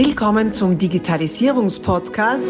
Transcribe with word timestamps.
Willkommen 0.00 0.52
zum 0.52 0.78
Digitalisierungspodcast. 0.78 2.48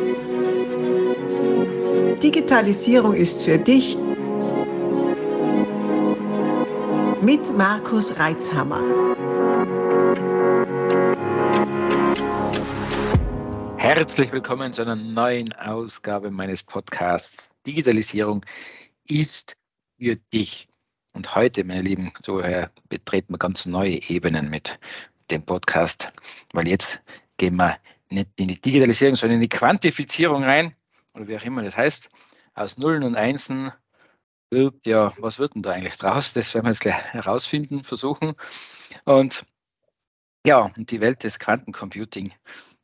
Digitalisierung 2.22 3.14
ist 3.14 3.42
für 3.42 3.56
dich 3.56 3.96
mit 7.22 7.56
Markus 7.56 8.18
Reitzhammer. 8.18 8.82
Herzlich 13.78 14.30
willkommen 14.30 14.74
zu 14.74 14.82
einer 14.82 14.96
neuen 14.96 15.50
Ausgabe 15.54 16.30
meines 16.30 16.62
Podcasts. 16.62 17.48
Digitalisierung 17.66 18.44
ist 19.06 19.56
für 19.98 20.16
dich. 20.34 20.68
Und 21.14 21.34
heute, 21.34 21.64
meine 21.64 21.80
lieben 21.80 22.12
Zuhörer, 22.20 22.70
betreten 22.90 23.32
wir 23.32 23.38
ganz 23.38 23.64
neue 23.64 24.02
Ebenen 24.10 24.50
mit 24.50 24.78
dem 25.30 25.42
Podcast, 25.42 26.12
weil 26.52 26.68
jetzt 26.68 27.00
gehen 27.38 27.56
wir 27.56 27.78
nicht 28.10 28.28
in 28.36 28.48
die 28.48 28.60
Digitalisierung, 28.60 29.16
sondern 29.16 29.36
in 29.36 29.42
die 29.42 29.48
Quantifizierung 29.48 30.44
rein, 30.44 30.74
oder 31.14 31.26
wie 31.28 31.36
auch 31.36 31.44
immer 31.44 31.62
das 31.62 31.76
heißt. 31.76 32.10
Aus 32.54 32.78
Nullen 32.78 33.04
und 33.04 33.16
Einsen 33.16 33.72
wird, 34.50 34.86
ja, 34.86 35.12
was 35.18 35.38
wird 35.38 35.54
denn 35.54 35.62
da 35.62 35.72
eigentlich 35.72 35.96
draus? 35.96 36.32
Das 36.32 36.54
werden 36.54 36.66
wir 36.66 36.70
jetzt 36.70 36.80
gleich 36.80 36.96
herausfinden, 36.96 37.84
versuchen. 37.84 38.34
Und 39.04 39.46
ja, 40.46 40.70
und 40.76 40.90
die 40.90 41.00
Welt 41.00 41.24
des 41.24 41.38
Quantencomputing 41.38 42.32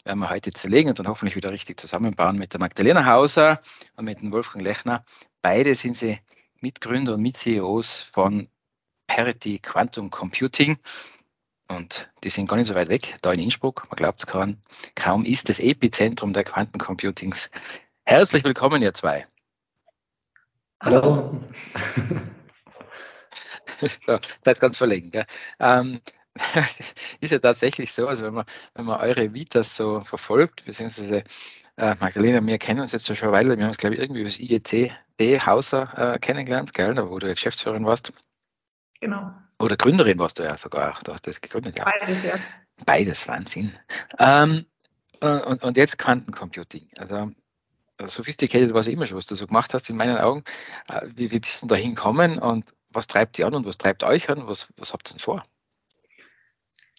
werden 0.05 0.19
wir 0.19 0.31
heute 0.31 0.51
zerlegen 0.51 0.91
und 0.91 0.99
dann 0.99 1.09
hoffentlich 1.09 1.37
wieder 1.37 1.51
richtig 1.51 1.81
zusammenbauen 1.81 2.37
mit 2.37 2.53
der 2.53 2.61
Magdalena 2.61 3.07
Hauser 3.07 3.61
und 3.97 4.05
mit 4.05 4.21
dem 4.21 4.33
Wolfgang 4.33 4.65
Lechner. 4.65 5.05
Beide 5.41 5.75
sind 5.75 5.97
sie 5.97 6.19
Mitgründer 6.61 7.15
und 7.15 7.23
Mit-CEOs 7.23 8.03
von 8.03 8.49
Parity 9.07 9.59
Quantum 9.59 10.11
Computing. 10.11 10.77
Und 11.69 12.11
die 12.23 12.31
sind 12.31 12.49
gar 12.49 12.57
nicht 12.57 12.67
so 12.67 12.75
weit 12.75 12.89
weg, 12.89 13.17
da 13.23 13.33
in 13.33 13.41
Innsbruck, 13.41 13.87
man 13.89 13.97
glaubt 13.97 14.19
es 14.19 14.27
kaum, 14.27 14.59
kaum 14.95 15.25
ist 15.25 15.49
das 15.49 15.59
Epizentrum 15.59 16.33
der 16.33 16.45
Quantencomputings. 16.45 17.51
Herzlich 18.05 18.45
willkommen, 18.45 18.83
ihr 18.83 18.93
zwei. 18.93 19.27
Hallo. 20.83 21.41
so, 24.07 24.19
seid 24.45 24.61
ganz 24.61 24.77
verlegen. 24.77 25.11
Gell? 25.11 25.25
Ähm, 25.59 26.01
ist 27.21 27.31
ja 27.31 27.39
tatsächlich 27.39 27.93
so, 27.93 28.09
also 28.09 28.25
wenn 28.27 28.35
man, 28.35 28.45
wenn 28.75 28.85
man 28.85 29.01
eure 29.01 29.33
Vitas 29.33 29.75
so 29.75 30.01
verfolgt, 30.01 30.67
beziehungsweise 30.67 31.25
äh, 31.79 31.95
Magdalena, 31.99 32.45
wir 32.45 32.59
kennen 32.59 32.81
uns 32.81 32.93
jetzt 32.93 33.07
schon 33.07 33.17
eine 33.17 33.33
Weile, 33.33 33.57
wir 33.57 33.65
haben 33.65 33.71
uns, 33.71 33.79
glaube 33.79 33.95
ich, 33.95 34.01
irgendwie 34.01 34.21
über 34.21 34.29
das 34.29 34.39
IEC 34.39 35.47
Hauser 35.47 36.15
äh, 36.15 36.19
kennengelernt, 36.19 36.75
gell, 36.75 36.93
da 36.93 37.09
wo 37.09 37.19
du 37.19 37.29
Geschäftsführerin 37.29 37.87
warst. 37.87 38.13
Genau. 39.01 39.33
Oder 39.59 39.77
Gründerin 39.77 40.19
warst 40.19 40.39
du 40.39 40.43
ja 40.43 40.57
sogar 40.59 40.93
auch, 40.93 41.03
du 41.03 41.13
hast 41.13 41.27
das 41.27 41.41
gegründet, 41.41 41.79
ja. 41.79 41.85
Beides, 41.85 42.25
ja. 42.25 42.35
Beides, 42.85 43.29
Wahnsinn. 43.29 43.73
Ähm, 44.19 44.67
und, 45.21 45.63
und 45.63 45.77
jetzt 45.77 45.99
Quantencomputing. 45.99 46.89
Also 46.99 47.31
sophisticated 48.03 48.73
war 48.73 48.81
es 48.81 48.89
immer 48.89 49.07
schon, 49.07 49.19
was 49.19 49.27
du 49.27 49.35
so 49.35 49.47
gemacht 49.47 49.73
hast 49.75 49.89
in 49.89 49.97
meinen 49.97 50.19
Augen. 50.19 50.43
Äh, 50.89 51.07
wie, 51.15 51.31
wie 51.31 51.39
bist 51.39 51.63
du 51.63 51.67
da 51.67 51.77
hinkommen 51.77 52.39
und 52.39 52.65
was 52.91 53.07
treibt 53.07 53.39
dich 53.39 53.45
an 53.45 53.55
und 53.55 53.67
was 53.67 53.79
treibt 53.79 54.05
euch 54.05 54.29
an? 54.31 54.47
Was, 54.47 54.69
was 54.77 54.93
habt 54.93 55.09
ihr 55.09 55.15
denn 55.15 55.21
vor? 55.21 55.45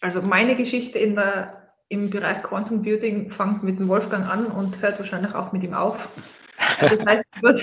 Also 0.00 0.22
meine 0.22 0.56
Geschichte 0.56 0.98
in 0.98 1.14
der, 1.14 1.72
im 1.88 2.10
Bereich 2.10 2.42
Quantum 2.42 2.78
Computing 2.78 3.30
fängt 3.30 3.62
mit 3.62 3.78
dem 3.78 3.88
Wolfgang 3.88 4.26
an 4.26 4.46
und 4.46 4.80
hört 4.82 4.98
wahrscheinlich 4.98 5.34
auch 5.34 5.52
mit 5.52 5.62
ihm 5.62 5.74
auf. 5.74 5.96
Das 6.80 7.04
heißt, 7.04 7.24
ich 7.34 7.42
würde, 7.42 7.62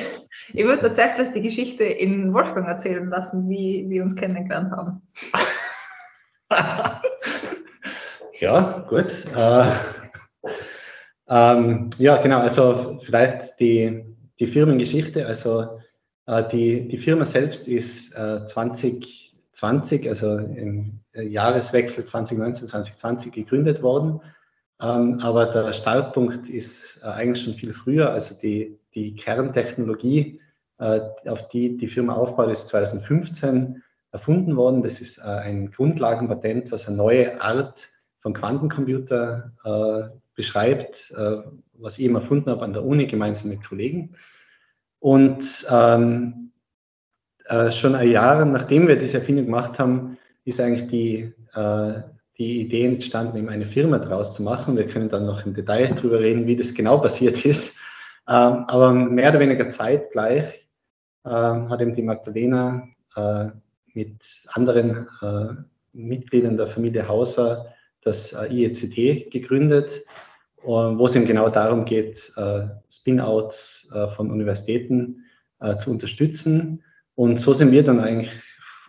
ich 0.53 0.63
würde 0.63 0.81
tatsächlich 0.81 1.31
die 1.33 1.41
Geschichte 1.41 1.83
in 1.83 2.33
Wolfgang 2.33 2.67
erzählen 2.67 3.07
lassen, 3.09 3.49
wie 3.49 3.85
wir 3.89 4.03
uns 4.03 4.15
kennengelernt 4.15 4.71
haben. 4.71 5.01
ja, 8.39 8.85
gut. 8.89 9.25
Äh, 9.35 9.71
ähm, 11.27 11.89
ja, 11.97 12.17
genau. 12.17 12.39
Also 12.39 12.99
vielleicht 13.03 13.59
die, 13.59 14.03
die 14.39 14.47
Firmengeschichte. 14.47 15.25
Also 15.25 15.79
äh, 16.25 16.43
die, 16.51 16.87
die 16.87 16.97
Firma 16.97 17.25
selbst 17.25 17.67
ist 17.67 18.13
äh, 18.15 18.45
2020, 18.45 20.07
also 20.07 20.37
im 20.37 20.99
Jahreswechsel 21.13 22.05
2019, 22.05 22.67
2020 22.67 23.31
gegründet 23.31 23.81
worden. 23.81 24.21
Ähm, 24.81 25.19
aber 25.21 25.45
der 25.47 25.73
Startpunkt 25.73 26.49
ist 26.49 27.01
äh, 27.03 27.07
eigentlich 27.07 27.43
schon 27.43 27.53
viel 27.53 27.73
früher. 27.73 28.11
Also 28.11 28.35
die, 28.41 28.79
die 28.95 29.15
Kerntechnologie, 29.15 30.39
äh, 30.79 31.01
auf 31.25 31.47
die 31.49 31.77
die 31.77 31.87
Firma 31.87 32.15
aufbaut, 32.15 32.51
ist 32.51 32.67
2015 32.69 33.83
erfunden 34.11 34.55
worden. 34.55 34.83
Das 34.83 35.01
ist 35.01 35.19
äh, 35.19 35.21
ein 35.21 35.71
Grundlagenpatent, 35.71 36.71
was 36.71 36.87
eine 36.87 36.97
neue 36.97 37.41
Art 37.41 37.89
von 38.21 38.33
Quantencomputer 38.33 39.51
äh, 39.63 40.17
beschreibt, 40.35 41.13
was 41.73 41.99
ich 41.99 42.05
eben 42.05 42.15
erfunden 42.15 42.49
habe 42.49 42.63
an 42.63 42.73
der 42.73 42.83
Uni 42.83 43.05
gemeinsam 43.05 43.49
mit 43.49 43.63
Kollegen. 43.63 44.15
Und 44.97 45.67
ähm, 45.69 46.49
schon 47.69 47.93
ein 47.93 48.09
Jahr 48.09 48.43
nachdem 48.43 48.87
wir 48.87 48.95
diese 48.95 49.19
Erfindung 49.19 49.45
gemacht 49.45 49.77
haben, 49.77 50.17
ist 50.43 50.59
eigentlich 50.59 50.87
die, 50.87 51.33
die 52.39 52.61
Idee 52.61 52.87
entstanden, 52.87 53.37
eben 53.37 53.49
eine 53.49 53.67
Firma 53.67 53.99
daraus 53.99 54.33
zu 54.33 54.41
machen. 54.41 54.75
Wir 54.75 54.87
können 54.87 55.09
dann 55.09 55.27
noch 55.27 55.45
im 55.45 55.53
Detail 55.53 55.93
darüber 55.93 56.19
reden, 56.19 56.47
wie 56.47 56.55
das 56.55 56.73
genau 56.73 56.97
passiert 56.97 57.45
ist. 57.45 57.77
Ähm, 58.27 58.65
aber 58.67 58.93
mehr 58.93 59.29
oder 59.29 59.39
weniger 59.39 59.69
zeitgleich 59.69 60.69
ähm, 61.25 61.69
hat 61.69 61.81
eben 61.81 61.93
die 61.93 62.01
Magdalena 62.01 62.87
äh, 63.15 63.47
mit 63.93 64.23
anderen 64.47 65.07
äh, 65.21 65.53
Mitgliedern 65.93 66.57
der 66.57 66.67
Familie 66.67 67.07
Hauser 67.07 67.73
das 68.01 68.33
äh, 68.33 68.47
IECT 68.47 69.31
gegründet, 69.31 70.05
wo 70.65 71.05
es 71.05 71.15
eben 71.15 71.25
genau 71.25 71.49
darum 71.49 71.83
geht, 71.83 72.31
Spin-outs 72.89 73.93
von 74.15 74.31
Universitäten 74.31 75.25
zu 75.77 75.91
unterstützen. 75.91 76.85
Und 77.15 77.41
so 77.41 77.53
sind 77.53 77.73
wir 77.73 77.83
dann 77.83 77.99
eigentlich 77.99 78.31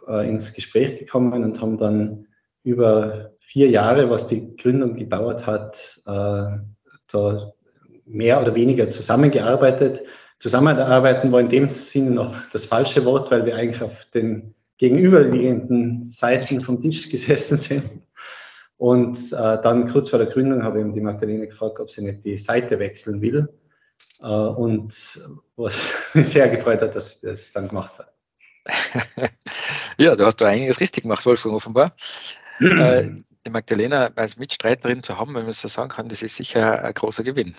ins 0.06 0.52
Gespräch 0.52 1.00
gekommen 1.00 1.42
und 1.42 1.60
haben 1.60 1.76
dann 1.76 2.28
über 2.62 3.32
vier 3.40 3.70
Jahre, 3.70 4.08
was 4.08 4.28
die 4.28 4.54
Gründung 4.54 4.94
gedauert 4.94 5.48
hat, 5.48 6.00
da 6.04 7.53
mehr 8.06 8.40
oder 8.40 8.54
weniger 8.54 8.88
zusammengearbeitet. 8.90 10.02
Zusammenarbeiten 10.38 11.32
war 11.32 11.40
in 11.40 11.48
dem 11.48 11.70
Sinne 11.70 12.10
noch 12.10 12.36
das 12.52 12.66
falsche 12.66 13.04
Wort, 13.04 13.30
weil 13.30 13.46
wir 13.46 13.56
eigentlich 13.56 13.82
auf 13.82 14.04
den 14.12 14.54
gegenüberliegenden 14.78 16.04
Seiten 16.04 16.62
vom 16.62 16.82
Tisch 16.82 17.08
gesessen 17.10 17.56
sind. 17.56 17.84
Und 18.76 19.32
äh, 19.32 19.62
dann 19.62 19.90
kurz 19.90 20.10
vor 20.10 20.18
der 20.18 20.28
Gründung 20.28 20.62
habe 20.62 20.80
ich 20.80 20.92
die 20.92 21.00
Magdalene 21.00 21.46
gefragt, 21.46 21.78
ob 21.80 21.90
sie 21.90 22.02
nicht 22.02 22.24
die 22.24 22.36
Seite 22.36 22.78
wechseln 22.78 23.20
will. 23.22 23.48
Äh, 24.20 24.26
und 24.26 25.20
was 25.56 25.74
mich 26.14 26.28
sehr 26.28 26.48
gefreut 26.48 26.82
hat, 26.82 26.94
dass 26.94 27.20
sie 27.20 27.28
das 27.28 27.52
dann 27.52 27.68
gemacht 27.68 27.98
hat. 27.98 28.12
ja, 29.98 30.16
du 30.16 30.24
hast 30.24 30.40
da 30.40 30.48
einiges 30.48 30.80
richtig 30.80 31.02
gemacht, 31.02 31.24
Wolfgang, 31.24 31.54
offenbar. 31.54 31.94
äh, 32.60 33.04
die 33.46 33.50
Magdalena 33.50 34.10
als 34.16 34.38
Mitstreiterin 34.38 35.02
zu 35.02 35.18
haben, 35.18 35.34
wenn 35.34 35.42
man 35.42 35.50
es 35.50 35.60
so 35.60 35.68
sagen 35.68 35.90
kann, 35.90 36.08
das 36.08 36.22
ist 36.22 36.36
sicher 36.36 36.82
ein 36.82 36.94
großer 36.94 37.22
Gewinn. 37.24 37.54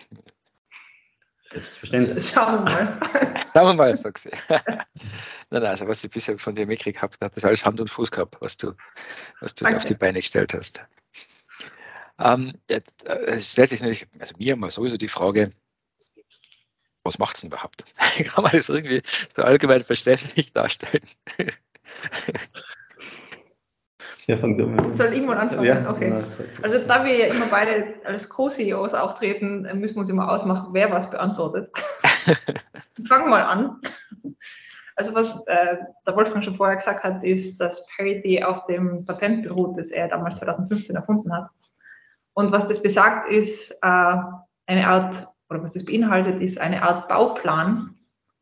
Selbstverständlich. 1.56 2.30
Schauen 2.32 2.66
wir 2.66 2.72
mal. 2.72 3.00
Schauen 3.54 3.68
wir 3.68 3.74
mal, 3.74 3.96
sagt 3.96 4.18
sie. 4.18 4.30
nein, 4.50 4.86
nein, 5.50 5.66
also 5.66 5.88
was 5.88 6.04
ich 6.04 6.12
bisher 6.12 6.38
von 6.38 6.54
dir 6.54 6.68
mitgekriegt 6.68 7.02
habe, 7.02 7.16
hat 7.22 7.36
das 7.36 7.46
alles 7.46 7.66
Hand 7.66 7.80
und 7.80 7.90
Fuß 7.90 8.12
gehabt, 8.12 8.36
was 8.42 8.58
du, 8.58 8.74
was 9.40 9.56
du 9.56 9.66
auf 9.66 9.86
die 9.86 9.94
Beine 9.94 10.20
gestellt 10.20 10.54
hast. 10.54 10.84
Ähm, 12.20 12.54
ja, 12.70 12.80
es 13.06 13.54
stellt 13.54 13.70
sich 13.70 13.80
natürlich, 13.80 14.08
also 14.20 14.36
mir 14.38 14.58
mal 14.58 14.70
sowieso 14.70 14.98
die 14.98 15.08
Frage, 15.08 15.52
was 17.04 17.20
macht 17.20 17.36
es 17.36 17.42
denn 17.42 17.52
überhaupt? 17.52 17.86
Kann 18.26 18.44
man 18.44 18.52
das 18.52 18.68
irgendwie 18.68 19.02
so 19.34 19.44
allgemein 19.44 19.84
verständlich 19.84 20.52
darstellen? 20.52 21.08
Ja, 24.28 24.38
fang 24.38 24.58
du 24.58 24.94
Soll 24.94 25.14
ich 25.14 25.24
mal 25.24 25.38
anfangen? 25.38 25.64
Ja, 25.64 25.88
okay. 25.90 26.12
Also 26.62 26.80
da 26.88 27.06
wir 27.06 27.16
ja 27.16 27.26
immer 27.28 27.46
beide 27.46 27.94
als 28.06 28.28
Co-CEOs 28.28 28.96
auftreten, 28.96 29.68
müssen 29.80 29.96
wir 29.96 30.00
uns 30.00 30.10
immer 30.10 30.32
ausmachen, 30.32 30.70
wer 30.74 30.92
was 30.92 31.12
beantwortet. 31.12 31.70
Fangen 33.08 33.26
wir 33.26 33.30
mal 33.30 33.44
an. 33.44 33.78
Also 34.96 35.14
was 35.14 35.46
äh, 35.48 35.78
der 36.08 36.16
Wolfgang 36.16 36.44
schon 36.44 36.56
vorher 36.56 36.78
gesagt 36.78 37.04
hat, 37.04 37.24
ist, 37.24 37.60
dass 37.60 37.86
Parity 37.96 38.42
auf 38.44 38.66
dem 38.66 39.06
Patent 39.06 39.44
beruht, 39.44 39.78
das 39.78 39.92
er 39.92 40.08
damals 40.08 40.38
2015 40.38 40.96
erfunden 40.96 41.32
hat. 41.32 41.50
Und 42.34 42.52
was 42.52 42.68
das 42.68 42.82
besagt, 42.82 43.30
ist 43.30 43.72
äh, 43.82 44.16
eine 44.66 44.88
Art, 44.88 45.28
oder 45.50 45.62
was 45.62 45.74
das 45.74 45.86
beinhaltet, 45.86 46.42
ist 46.42 46.60
eine 46.60 46.82
Art 46.82 47.08
Bauplan, 47.10 47.96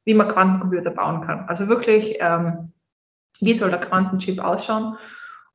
wie 0.06 0.14
man 0.14 0.30
Quantencomputer 0.30 0.92
bauen 0.92 1.22
kann. 1.22 1.48
Also 1.50 1.68
wirklich, 1.68 2.18
ähm, 2.20 2.72
wie 3.40 3.54
soll 3.54 3.70
der 3.70 3.82
Quantenchip 3.82 4.40
ausschauen? 4.40 4.98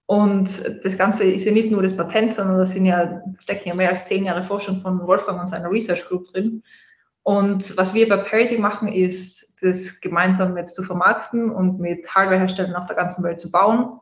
Und 0.08 0.48
das 0.84 0.96
Ganze 0.96 1.24
ist 1.24 1.44
ja 1.44 1.52
nicht 1.52 1.70
nur 1.70 1.82
das 1.82 1.94
Patent, 1.94 2.32
sondern 2.32 2.56
da 2.56 2.64
sind 2.64 2.86
ja, 2.86 3.20
stecken 3.42 3.68
ja 3.68 3.74
mehr 3.74 3.90
als 3.90 4.06
zehn 4.06 4.24
Jahre 4.24 4.42
Forschung 4.42 4.80
von 4.80 5.06
Wolfgang 5.06 5.38
und 5.38 5.48
seiner 5.48 5.70
Research 5.70 6.06
Group 6.06 6.28
drin. 6.32 6.62
Und 7.24 7.76
was 7.76 7.92
wir 7.92 8.08
bei 8.08 8.16
Parity 8.16 8.56
machen, 8.56 8.88
ist, 8.88 9.62
das 9.62 10.00
gemeinsam 10.00 10.56
jetzt 10.56 10.76
zu 10.76 10.82
vermarkten 10.82 11.50
und 11.50 11.78
mit 11.78 12.08
Hardwareherstellern 12.08 12.74
auf 12.74 12.86
der 12.86 12.96
ganzen 12.96 13.22
Welt 13.22 13.38
zu 13.38 13.50
bauen, 13.50 14.00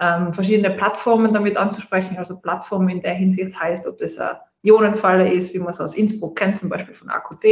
ähm, 0.00 0.34
verschiedene 0.34 0.74
Plattformen 0.74 1.32
damit 1.32 1.56
anzusprechen, 1.56 2.18
also 2.18 2.40
Plattformen 2.40 2.88
in 2.88 3.00
der 3.00 3.14
Hinsicht 3.14 3.60
heißt, 3.60 3.86
ob 3.86 3.96
das 3.98 4.18
ein 4.18 4.34
Ionenfalle 4.64 5.32
ist, 5.32 5.54
wie 5.54 5.60
man 5.60 5.68
es 5.68 5.80
aus 5.80 5.94
Innsbruck 5.94 6.36
kennt, 6.36 6.58
zum 6.58 6.68
Beispiel 6.68 6.96
von 6.96 7.10
AQT, 7.10 7.44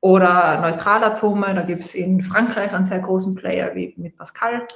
oder 0.00 0.60
Neutralatome, 0.60 1.54
da 1.54 1.62
gibt 1.62 1.84
es 1.84 1.94
in 1.94 2.24
Frankreich 2.24 2.72
einen 2.72 2.82
sehr 2.82 2.98
großen 2.98 3.36
Player 3.36 3.72
wie 3.76 3.94
mit 3.96 4.16
Pascal, 4.16 4.66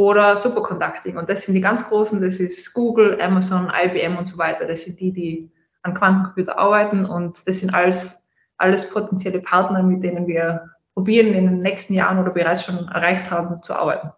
oder 0.00 0.38
Superconducting. 0.38 1.18
Und 1.18 1.28
das 1.28 1.42
sind 1.42 1.54
die 1.54 1.60
ganz 1.60 1.86
großen, 1.86 2.22
das 2.22 2.36
ist 2.36 2.72
Google, 2.72 3.20
Amazon, 3.20 3.70
IBM 3.70 4.16
und 4.16 4.26
so 4.26 4.38
weiter. 4.38 4.66
Das 4.66 4.82
sind 4.82 4.98
die, 4.98 5.12
die 5.12 5.50
an 5.82 5.92
Quantencomputer 5.92 6.58
arbeiten 6.58 7.04
und 7.04 7.46
das 7.46 7.58
sind 7.58 7.74
alles, 7.74 8.30
alles 8.56 8.88
potenzielle 8.88 9.40
Partner, 9.40 9.82
mit 9.82 10.02
denen 10.02 10.26
wir 10.26 10.70
probieren, 10.94 11.34
in 11.34 11.44
den 11.44 11.60
nächsten 11.60 11.92
Jahren 11.92 12.18
oder 12.18 12.30
bereits 12.30 12.64
schon 12.64 12.88
erreicht 12.88 13.30
haben, 13.30 13.62
zu 13.62 13.74
arbeiten. 13.74 14.10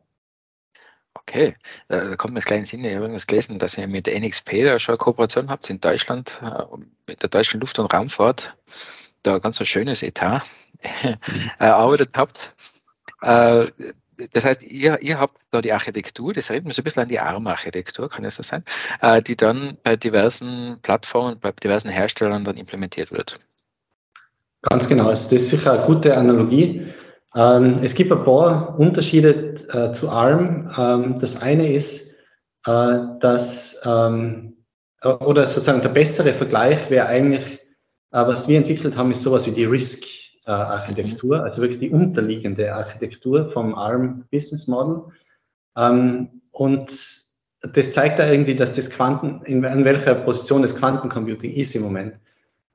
Okay, 1.14 1.54
äh, 1.88 2.10
da 2.10 2.16
kommt 2.16 2.34
mir 2.34 2.40
ein 2.40 2.44
kleines 2.44 2.68
Sinn. 2.68 2.84
Ich 2.84 2.94
habe 2.94 3.02
irgendwas 3.02 3.26
gelesen, 3.26 3.58
dass 3.58 3.76
ihr 3.76 3.88
mit 3.88 4.06
der 4.06 4.20
NXP 4.20 4.62
da 4.64 4.78
schon 4.78 4.92
eine 4.92 4.98
Kooperation 4.98 5.50
habt 5.50 5.68
in 5.68 5.80
Deutschland, 5.80 6.40
äh, 6.44 6.62
mit 7.08 7.22
der 7.22 7.28
deutschen 7.28 7.60
Luft- 7.60 7.80
und 7.80 7.92
Raumfahrt, 7.92 8.56
da 9.24 9.38
ganz 9.40 9.58
ein 9.58 9.66
schönes 9.66 10.04
Etat 10.04 10.42
erarbeitet 11.58 12.16
habt. 12.16 12.54
Äh, 13.20 13.66
das 14.32 14.44
heißt, 14.44 14.62
ihr, 14.62 15.00
ihr 15.02 15.18
habt 15.18 15.40
da 15.50 15.60
die 15.60 15.72
Architektur, 15.72 16.32
das 16.32 16.50
erinnert 16.50 16.66
mich 16.66 16.76
so 16.76 16.82
ein 16.82 16.84
bisschen 16.84 17.02
an 17.02 17.08
die 17.08 17.20
ARM-Architektur, 17.20 18.08
kann 18.08 18.24
es 18.24 18.36
so 18.36 18.42
sein, 18.42 18.64
die 19.26 19.36
dann 19.36 19.78
bei 19.82 19.96
diversen 19.96 20.78
Plattformen, 20.82 21.38
bei 21.40 21.52
diversen 21.52 21.90
Herstellern 21.90 22.44
dann 22.44 22.56
implementiert 22.56 23.10
wird. 23.10 23.40
Ganz 24.62 24.88
genau, 24.88 25.08
also 25.08 25.24
das 25.24 25.42
ist 25.42 25.50
sicher 25.50 25.72
eine 25.72 25.86
gute 25.86 26.16
Analogie. 26.16 26.92
Ähm, 27.34 27.80
es 27.82 27.94
gibt 27.94 28.12
ein 28.12 28.22
paar 28.22 28.78
Unterschiede 28.78 29.54
äh, 29.72 29.92
zu 29.92 30.10
ARM. 30.10 30.70
Ähm, 30.76 31.20
das 31.20 31.40
eine 31.40 31.72
ist, 31.72 32.12
äh, 32.66 32.98
dass, 33.20 33.80
ähm, 33.84 34.54
oder 35.02 35.46
sozusagen 35.46 35.82
der 35.82 35.88
bessere 35.88 36.32
Vergleich 36.32 36.90
wäre 36.90 37.06
eigentlich, 37.06 37.60
äh, 38.12 38.26
was 38.26 38.46
wir 38.48 38.58
entwickelt 38.58 38.96
haben, 38.96 39.10
ist 39.10 39.22
sowas 39.22 39.46
wie 39.46 39.52
die 39.52 39.64
RISC-Architektur, 39.64 40.21
mhm. 40.46 41.44
also 41.44 41.62
wirklich 41.62 41.78
die 41.78 41.90
unterliegende 41.90 42.74
Architektur 42.74 43.46
vom 43.46 43.74
ARM 43.74 44.24
Business 44.30 44.66
Model. 44.66 45.04
Ähm, 45.76 46.42
und 46.50 46.90
das 47.62 47.92
zeigt 47.92 48.18
da 48.18 48.28
irgendwie, 48.28 48.56
dass 48.56 48.74
das 48.74 48.90
Quanten, 48.90 49.42
in, 49.44 49.62
in 49.62 49.84
welcher 49.84 50.14
Position 50.16 50.62
das 50.62 50.76
Quantencomputing 50.76 51.54
ist 51.54 51.74
im 51.74 51.82
Moment. 51.82 52.14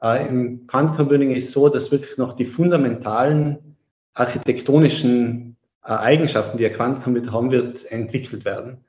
Äh, 0.02 0.28
Im 0.28 0.68
Quantencomputing 0.68 1.32
ist 1.32 1.52
so, 1.52 1.70
dass 1.70 1.92
wirklich 1.92 2.18
noch 2.18 2.36
die 2.36 2.46
fundamentalen 2.46 3.76
architektonischen 4.14 5.58
äh, 5.84 5.90
Eigenschaften, 5.90 6.58
die 6.58 6.66
ein 6.66 6.74
Quantencomputer 6.74 7.32
haben 7.32 7.52
wird, 7.52 7.86
entwickelt 7.92 8.46
werden. 8.46 8.84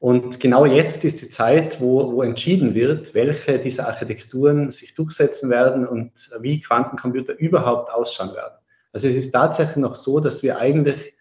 Und 0.00 0.40
genau 0.40 0.64
jetzt 0.64 1.04
ist 1.04 1.20
die 1.20 1.28
Zeit, 1.28 1.78
wo, 1.78 2.10
wo 2.12 2.22
entschieden 2.22 2.74
wird, 2.74 3.14
welche 3.14 3.58
dieser 3.58 3.86
Architekturen 3.86 4.70
sich 4.70 4.94
durchsetzen 4.94 5.50
werden 5.50 5.86
und 5.86 6.12
wie 6.40 6.62
Quantencomputer 6.62 7.38
überhaupt 7.38 7.92
ausschauen 7.92 8.34
werden. 8.34 8.54
Also 8.94 9.08
es 9.08 9.16
ist 9.16 9.30
tatsächlich 9.30 9.76
noch 9.76 9.94
so, 9.94 10.18
dass 10.18 10.42
wir 10.42 10.58
eigentlich 10.58 11.14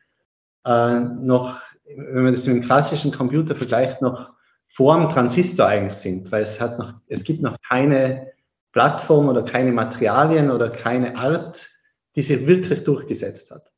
äh, 0.65 0.99
noch, 1.01 1.59
wenn 1.85 2.23
man 2.23 2.33
das 2.33 2.47
mit 2.47 2.55
dem 2.55 2.63
klassischen 2.63 3.11
Computer 3.11 3.53
vergleicht, 3.53 4.01
noch 4.01 4.31
vor 4.69 4.97
dem 4.97 5.09
Transistor 5.09 5.65
eigentlich 5.65 5.97
sind, 5.97 6.31
weil 6.31 6.43
es 6.43 6.61
hat 6.61 6.79
noch, 6.79 6.93
es 7.07 7.25
gibt 7.25 7.41
noch 7.41 7.57
keine 7.67 8.31
Plattform 8.71 9.27
oder 9.27 9.43
keine 9.43 9.73
Materialien 9.73 10.51
oder 10.51 10.69
keine 10.69 11.17
Art, 11.17 11.67
die 12.15 12.21
sich 12.21 12.47
wirklich 12.47 12.85
durchgesetzt 12.85 13.51
hat. 13.51 13.73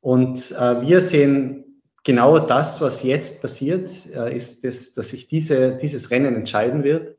Und 0.00 0.52
äh, 0.52 0.80
wir 0.80 1.02
sehen 1.02 1.65
genau 2.06 2.38
das, 2.38 2.80
was 2.80 3.02
jetzt 3.02 3.42
passiert, 3.42 3.90
äh, 4.14 4.34
ist, 4.34 4.64
das, 4.64 4.94
dass 4.94 5.08
sich 5.08 5.26
diese, 5.26 5.76
dieses 5.76 6.10
Rennen 6.10 6.36
entscheiden 6.36 6.84
wird. 6.84 7.18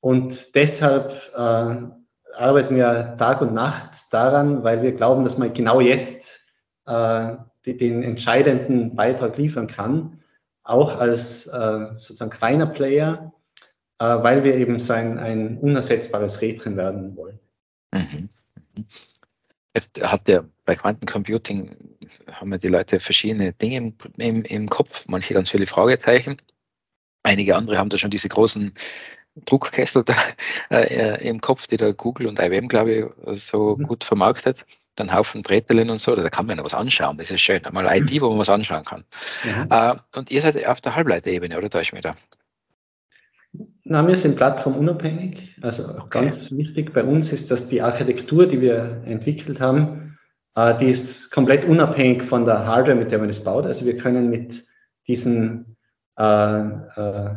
Und 0.00 0.54
deshalb 0.54 1.10
äh, 1.34 2.36
arbeiten 2.36 2.76
wir 2.76 3.16
Tag 3.18 3.42
und 3.42 3.52
Nacht 3.52 3.90
daran, 4.10 4.62
weil 4.62 4.82
wir 4.82 4.92
glauben, 4.92 5.24
dass 5.24 5.38
man 5.38 5.52
genau 5.52 5.80
jetzt 5.80 6.40
äh, 6.86 7.34
die, 7.66 7.76
den 7.76 8.04
entscheidenden 8.04 8.94
Beitrag 8.94 9.36
liefern 9.36 9.66
kann, 9.66 10.22
auch 10.62 11.00
als 11.00 11.48
äh, 11.48 11.86
sozusagen 11.96 12.30
kleiner 12.30 12.66
Player, 12.66 13.32
äh, 13.98 14.04
weil 14.04 14.44
wir 14.44 14.54
eben 14.54 14.78
so 14.78 14.92
ein, 14.92 15.18
ein 15.18 15.58
unersetzbares 15.58 16.40
Rädchen 16.40 16.76
werden 16.76 17.16
wollen. 17.16 17.40
Mhm. 17.92 18.28
Jetzt 19.74 20.02
hat 20.02 20.28
ja 20.28 20.44
bei 20.64 20.74
Quantencomputing 20.74 21.74
haben 22.30 22.52
ja 22.52 22.58
die 22.58 22.68
Leute 22.68 23.00
verschiedene 23.00 23.52
Dinge 23.52 23.76
im, 23.76 23.94
im, 24.18 24.42
im 24.44 24.68
Kopf, 24.68 25.04
manche 25.06 25.34
ganz 25.34 25.50
viele 25.50 25.66
Fragezeichen. 25.66 26.36
Einige 27.22 27.56
andere 27.56 27.78
haben 27.78 27.88
da 27.88 27.98
schon 27.98 28.10
diese 28.10 28.28
großen 28.28 28.72
Druckkessel 29.44 30.04
da, 30.04 30.14
äh, 30.70 31.26
im 31.26 31.40
Kopf, 31.40 31.66
die 31.66 31.76
da 31.76 31.92
Google 31.92 32.26
und 32.26 32.38
IBM, 32.38 32.68
glaube 32.68 33.12
ich, 33.26 33.42
so 33.42 33.76
mhm. 33.76 33.84
gut 33.84 34.04
vermarktet. 34.04 34.64
Dann 34.96 35.12
Haufen 35.12 35.42
Brettelen 35.42 35.88
und 35.88 36.00
so, 36.00 36.14
da 36.14 36.28
kann 36.28 36.44
man 36.44 36.58
ja 36.58 36.64
was 36.64 36.74
anschauen. 36.74 37.16
Das 37.16 37.30
ist 37.30 37.40
schön. 37.40 37.64
Einmal 37.64 37.86
IT, 37.96 38.20
wo 38.20 38.28
man 38.28 38.40
was 38.40 38.50
anschauen 38.50 38.84
kann. 38.84 39.04
Mhm. 39.42 39.68
Äh, 39.70 39.94
und 40.14 40.30
ihr 40.30 40.42
seid 40.42 40.66
auf 40.66 40.82
der 40.82 40.94
Halbleiterebene, 40.94 41.56
oder 41.56 41.70
täusche 41.70 41.88
ich 41.88 41.92
mich 41.94 42.02
da? 42.02 42.14
Na, 43.92 44.08
wir 44.08 44.16
sind 44.16 44.36
plattformunabhängig. 44.36 45.54
Also 45.60 45.82
okay. 45.86 46.20
ganz 46.22 46.50
wichtig 46.50 46.94
bei 46.94 47.04
uns 47.04 47.30
ist, 47.30 47.50
dass 47.50 47.68
die 47.68 47.82
Architektur, 47.82 48.46
die 48.46 48.62
wir 48.62 49.02
entwickelt 49.04 49.60
haben, 49.60 50.16
äh, 50.54 50.78
die 50.78 50.88
ist 50.88 51.30
komplett 51.30 51.66
unabhängig 51.66 52.22
von 52.22 52.46
der 52.46 52.66
Hardware, 52.66 52.96
mit 52.96 53.12
der 53.12 53.18
man 53.18 53.28
das 53.28 53.44
baut. 53.44 53.66
Also 53.66 53.84
wir 53.84 53.98
können 53.98 54.30
mit 54.30 54.64
diesen, 55.06 55.76
äh, 56.18 56.22
äh, 56.24 57.34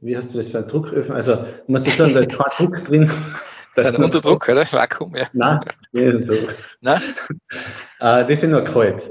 wie 0.00 0.16
hast 0.16 0.34
du 0.34 0.38
das 0.38 0.48
für 0.48 0.58
einen 0.58 0.66
Drucköfen? 0.66 1.14
Also 1.14 1.44
musst 1.68 1.86
das 1.86 1.96
sagen, 1.96 2.12
da 2.12 2.20
ist 2.22 2.36
kein 2.36 2.66
Druck 2.66 2.84
drin. 2.84 3.10
Das 3.82 3.92
ist 3.92 3.98
unter 3.98 4.20
Druck, 4.20 4.48
oder? 4.48 4.64
Vakuum, 4.70 5.14
ja. 5.16 5.26
Nein, 5.32 5.60
nicht 5.92 6.28
Druck. 6.28 6.54
Nein? 6.80 7.02
Äh, 8.00 8.26
die 8.26 8.36
sind 8.36 8.52
nur 8.52 8.62
kalt. 8.62 9.02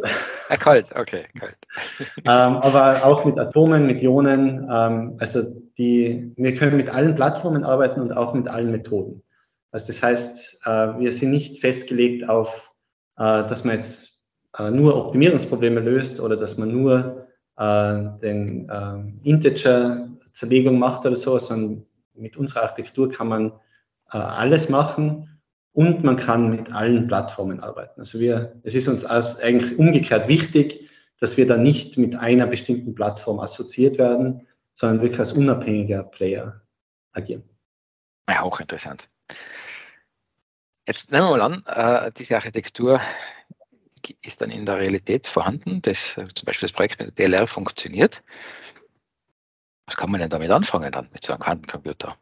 Ah, 0.48 0.56
kalt, 0.56 0.96
okay, 0.96 1.26
kalt. 1.38 1.58
ähm, 2.20 2.26
aber 2.26 3.04
auch 3.04 3.26
mit 3.26 3.38
Atomen, 3.38 3.86
mit 3.86 4.02
Ionen. 4.02 4.66
Ähm, 4.72 5.18
also 5.20 5.44
die, 5.78 6.32
wir 6.38 6.56
können 6.56 6.78
mit 6.78 6.88
allen 6.88 7.14
Plattformen 7.16 7.66
arbeiten 7.66 8.00
und 8.00 8.14
auch 8.14 8.34
mit 8.34 8.48
allen 8.48 8.72
Methoden. 8.72 9.24
Also 9.72 9.88
das 9.88 10.02
heißt, 10.02 10.62
äh, 10.66 10.70
wir 11.00 11.12
sind 11.12 11.32
nicht 11.32 11.60
festgelegt 11.60 12.30
auf, 12.30 12.72
äh, 13.18 13.24
dass 13.24 13.66
man 13.66 13.76
jetzt 13.76 14.26
äh, 14.58 14.72
nur 14.72 14.96
Optimierungsprobleme 14.96 15.82
löst 15.82 16.22
oder 16.22 16.38
dass 16.38 16.58
man 16.58 16.72
nur 16.72 17.28
äh, 17.58 18.04
den 18.22 18.70
äh, 18.70 19.30
Integer-Zerlegung 19.30 20.80
macht 20.80 21.06
oder 21.06 21.18
so, 21.18 21.38
sondern 21.40 21.86
mit 22.14 22.38
unserer 22.38 22.64
Architektur 22.64 23.12
kann 23.12 23.28
man 23.28 23.52
äh, 24.12 24.18
alles 24.18 24.70
machen 24.70 25.40
und 25.74 26.04
man 26.04 26.18
kann 26.18 26.50
mit 26.50 26.72
allen 26.72 27.08
Plattformen 27.08 27.60
arbeiten. 27.60 28.00
Also 28.00 28.20
wir, 28.20 28.60
es 28.64 28.76
ist 28.76 28.88
uns 28.88 29.06
als 29.06 29.40
eigentlich 29.40 29.78
umgekehrt 29.78 30.28
wichtig, 30.28 30.90
dass 31.20 31.38
wir 31.38 31.48
da 31.48 31.58
nicht 31.58 31.98
mit 31.98 32.16
einer 32.16 32.48
bestimmten 32.48 32.96
Plattform 32.96 33.40
assoziiert 33.40 33.98
werden, 33.98 34.48
sondern 34.74 35.02
wirklich 35.02 35.20
als 35.20 35.34
unabhängiger 35.34 36.04
Player 36.04 36.62
agieren. 37.12 37.44
Ja, 38.30 38.42
auch 38.42 38.60
interessant. 38.60 39.10
Jetzt 40.88 41.12
nehmen 41.12 41.28
wir 41.28 41.38
mal 41.38 41.42
an, 41.42 41.64
äh, 41.66 42.12
diese 42.18 42.36
Architektur 42.36 43.02
ist 44.22 44.42
dann 44.42 44.52
in 44.52 44.66
der 44.66 44.78
Realität 44.78 45.28
vorhanden. 45.28 45.82
Das, 45.82 46.14
zum 46.14 46.46
Beispiel 46.46 46.68
das 46.68 46.72
Projekt 46.72 47.00
mit 47.00 47.18
der 47.18 47.28
DLR 47.28 47.48
funktioniert. 47.48 48.24
Was 49.86 49.98
kann 49.98 50.12
man 50.12 50.22
denn 50.22 50.30
damit 50.30 50.50
anfangen 50.52 50.92
dann 50.92 51.10
mit 51.12 51.24
so 51.24 51.34
einem 51.34 51.42
Quantencomputer? 51.42 52.18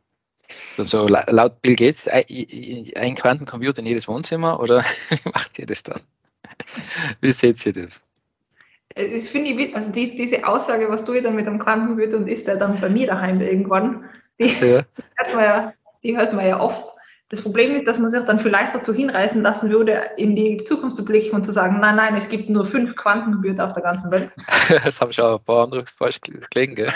Also 0.77 1.07
laut 1.07 1.61
Bill 1.61 1.75
Gates 1.75 2.07
ein 2.07 3.15
Quantencomputer 3.15 3.79
in 3.79 3.85
jedes 3.85 4.07
Wohnzimmer 4.07 4.59
oder 4.59 4.81
wie 5.09 5.29
macht 5.29 5.57
ihr 5.59 5.65
das 5.65 5.83
dann? 5.83 6.01
Wie 7.21 7.31
seht 7.31 7.65
ihr 7.65 7.73
das? 7.73 8.03
Das 8.95 9.27
finde 9.27 9.49
ich, 9.49 9.75
also 9.75 9.91
die, 9.91 10.15
diese 10.15 10.47
Aussage, 10.47 10.89
was 10.89 11.03
tue 11.03 11.17
ich 11.17 11.23
dann 11.23 11.35
mit 11.35 11.47
einem 11.47 11.59
Quantencomputer 11.59 12.17
und 12.17 12.27
ist 12.27 12.47
der 12.47 12.55
dann 12.55 12.79
bei 12.79 12.87
mir 12.87 13.07
daheim 13.07 13.41
irgendwann, 13.41 14.05
die, 14.39 14.45
ja. 14.45 14.83
hört 15.15 15.33
man 15.33 15.43
ja, 15.43 15.73
die 16.03 16.15
hört 16.15 16.33
man 16.33 16.45
ja 16.45 16.59
oft. 16.59 16.87
Das 17.29 17.41
Problem 17.41 17.75
ist, 17.75 17.87
dass 17.87 17.97
man 17.97 18.11
sich 18.11 18.23
dann 18.23 18.39
vielleicht 18.39 18.75
dazu 18.75 18.93
hinreißen 18.93 19.41
lassen 19.41 19.71
würde, 19.71 20.11
in 20.15 20.35
die 20.35 20.63
Zukunft 20.63 20.95
zu 20.95 21.03
blicken 21.03 21.35
und 21.35 21.43
zu 21.43 21.51
sagen, 21.51 21.79
nein, 21.79 21.95
nein, 21.95 22.15
es 22.15 22.29
gibt 22.29 22.49
nur 22.49 22.65
fünf 22.65 22.95
Quantencomputer 22.95 23.65
auf 23.65 23.73
der 23.73 23.83
ganzen 23.83 24.11
Welt. 24.11 24.31
das 24.83 25.01
habe 25.01 25.11
ich 25.11 25.19
auch 25.19 25.39
ein 25.39 25.43
paar 25.43 25.63
andere 25.63 25.85
falsch 25.97 26.21
gelegen, 26.21 26.75
gell? 26.75 26.93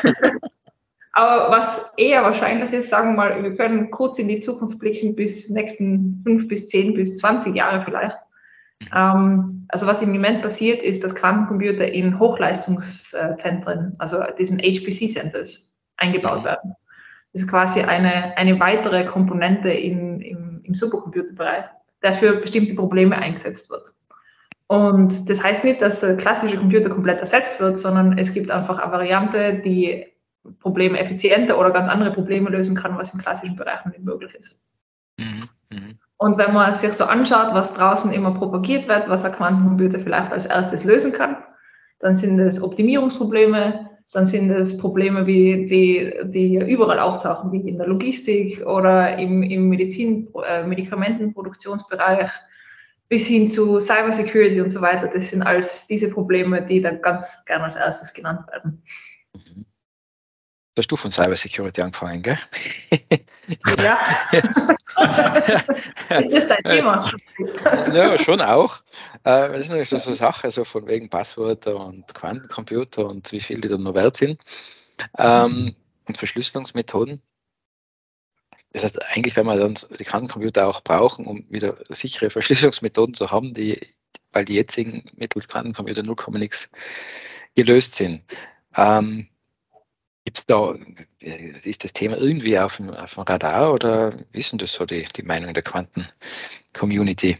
Aber 1.14 1.52
was 1.52 1.92
eher 1.98 2.24
wahrscheinlich 2.24 2.72
ist, 2.72 2.90
sagen 2.90 3.12
wir 3.12 3.18
mal, 3.18 3.44
wir 3.44 3.56
können 3.56 3.90
kurz 3.92 4.20
in 4.20 4.28
die 4.28 4.40
Zukunft 4.40 4.80
blicken 4.80 5.16
bis 5.16 5.50
nächsten 5.50 6.22
fünf 6.24 6.48
bis 6.48 6.70
zehn 6.70 6.94
bis 6.94 7.18
zwanzig 7.18 7.56
Jahre 7.56 7.84
vielleicht. 7.84 8.16
Ähm, 8.96 9.66
also 9.70 9.88
was 9.88 10.02
im 10.02 10.12
Moment 10.12 10.42
passiert, 10.42 10.82
ist, 10.82 11.04
dass 11.04 11.16
Quantencomputer 11.16 11.88
in 11.88 12.20
Hochleistungszentren, 12.20 13.96
also 13.98 14.24
diesen 14.38 14.60
HPC-Centers, 14.60 15.76
eingebaut 15.98 16.44
werden. 16.44 16.76
Das 17.34 17.44
ist 17.44 17.50
quasi 17.50 17.82
eine, 17.82 18.38
eine 18.38 18.60
weitere 18.60 19.06
Komponente 19.06 19.70
in, 19.70 20.22
im, 20.22 20.62
im 20.64 20.76
Supercomputerbereich, 20.76 21.66
der 22.02 22.16
für 22.16 22.38
bestimmte 22.38 22.76
Probleme 22.76 23.18
eingesetzt 23.18 23.70
wird. 23.70 23.92
Und 24.68 25.30
das 25.30 25.44
heißt 25.44 25.64
nicht, 25.64 25.82
dass 25.82 26.00
der 26.02 26.18
klassische 26.18 26.58
Computer 26.58 26.90
komplett 26.90 27.20
ersetzt 27.20 27.60
wird, 27.60 27.78
sondern 27.78 28.18
es 28.18 28.34
gibt 28.34 28.52
einfach 28.52 28.80
eine 28.80 28.92
Variante, 28.92 29.62
die 29.66 30.06
Probleme 30.60 31.00
effizienter 31.00 31.60
oder 31.60 31.72
ganz 31.72 31.90
andere 31.90 32.12
Probleme 32.12 32.50
lösen 32.50 32.76
kann, 32.76 32.98
was 32.98 33.14
im 33.14 33.20
klassischen 33.20 33.56
Bereich 33.56 33.86
nicht 33.86 34.04
möglich 34.04 34.34
ist. 34.36 34.62
Mhm. 35.18 35.40
Mhm. 35.70 36.00
Und 36.18 36.38
wenn 36.38 36.54
man 36.54 36.74
sich 36.74 36.94
so 36.94 37.06
anschaut, 37.06 37.54
was 37.54 37.74
draußen 37.74 38.12
immer 38.12 38.34
propagiert 38.34 38.88
wird, 38.88 39.08
was 39.08 39.24
ein 39.24 39.32
Quantencomputer 39.32 40.00
vielleicht 40.00 40.32
als 40.32 40.46
erstes 40.46 40.84
lösen 40.84 41.14
kann, 41.14 41.38
dann 42.00 42.16
sind 42.16 42.40
es 42.40 42.62
Optimierungsprobleme, 42.62 43.90
dann 44.12 44.26
sind 44.26 44.50
es 44.50 44.78
Probleme, 44.78 45.28
wie 45.28 45.68
die, 45.68 46.14
die 46.32 46.58
überall 46.58 47.00
auftauchen, 47.00 47.52
wie 47.52 47.70
in 47.70 47.78
der 47.78 47.88
Logistik 47.88 48.66
oder 48.66 49.18
im, 49.18 49.44
im 49.44 49.70
Medizin, 49.70 50.28
äh, 50.46 50.66
Medikamentenproduktionsbereich 50.66 52.32
bis 53.08 53.26
hin 53.28 53.50
zu 53.50 53.80
Cybersecurity 53.80 54.62
und 54.62 54.72
so 54.72 54.82
weiter. 54.82 55.08
Das 55.08 55.30
sind 55.30 55.44
alles 55.44 55.88
diese 55.88 56.10
Probleme, 56.10 56.66
die 56.66 56.82
dann 56.82 57.02
ganz 57.02 57.46
gerne 57.46 57.66
als 57.66 57.76
erstes 57.76 58.14
genannt 58.14 58.48
werden. 58.52 58.84
Mhm. 59.34 59.66
Hast 60.80 60.90
du 60.92 60.96
von 60.96 61.12
Cybersecurity 61.12 61.82
angefangen, 61.82 62.22
gell? 62.22 62.40
Ja. 63.78 64.00
ist 64.32 64.56
das 64.96 66.48
dein 66.48 66.64
Thema? 66.64 67.12
ja, 67.94 68.18
schon 68.18 68.40
auch. 68.40 68.78
Äh, 69.26 69.50
das 69.50 69.66
ist 69.66 69.70
natürlich 69.70 69.90
so 69.90 69.98
eine 69.98 70.16
Sache, 70.16 70.50
so 70.52 70.64
von 70.64 70.88
wegen 70.88 71.10
Passwörter 71.10 71.76
und 71.76 72.14
Quantencomputer 72.14 73.06
und 73.08 73.30
wie 73.34 73.42
viel 73.42 73.60
die 73.60 73.68
da 73.68 73.78
noch 73.78 73.94
wert 73.94 74.16
sind. 74.16 74.42
Ähm, 75.18 75.76
und 76.08 76.18
Verschlüsselungsmethoden. 76.18 77.22
Das 78.72 78.86
heißt, 78.86 79.04
eigentlich 79.10 79.36
werden 79.36 79.48
wir 79.48 79.58
dann 79.58 79.76
die 80.00 80.06
Quantencomputer 80.06 80.66
auch 80.66 80.80
brauchen, 80.80 81.26
um 81.26 81.46
wieder 81.50 81.78
sichere 81.90 82.30
Verschlüsselungsmethoden 82.30 83.16
zu 83.16 83.32
haben, 83.32 83.54
die, 83.54 83.82
weil 84.32 84.46
die 84.46 84.56
jetzigen 84.56 85.04
mittels 85.18 85.50
Quantencomputer 85.50 86.04
0, 86.04 86.16
nichts 86.40 86.70
gelöst 87.54 87.96
sind. 87.96 88.24
Ähm, 88.78 89.28
Gibt 90.30 90.38
es 90.38 90.46
da, 90.46 90.76
ist 91.64 91.84
das 91.84 91.92
Thema 91.92 92.16
irgendwie 92.16 92.60
auf 92.60 92.78
dem, 92.78 92.92
auf 92.92 93.16
dem 93.16 93.24
Radar 93.24 93.74
oder 93.74 94.14
wissen 94.32 94.60
das 94.60 94.74
so 94.74 94.86
die, 94.86 95.06
die 95.16 95.24
Meinung 95.24 95.56
der 95.56 95.64
Quanten-Community? 95.64 97.40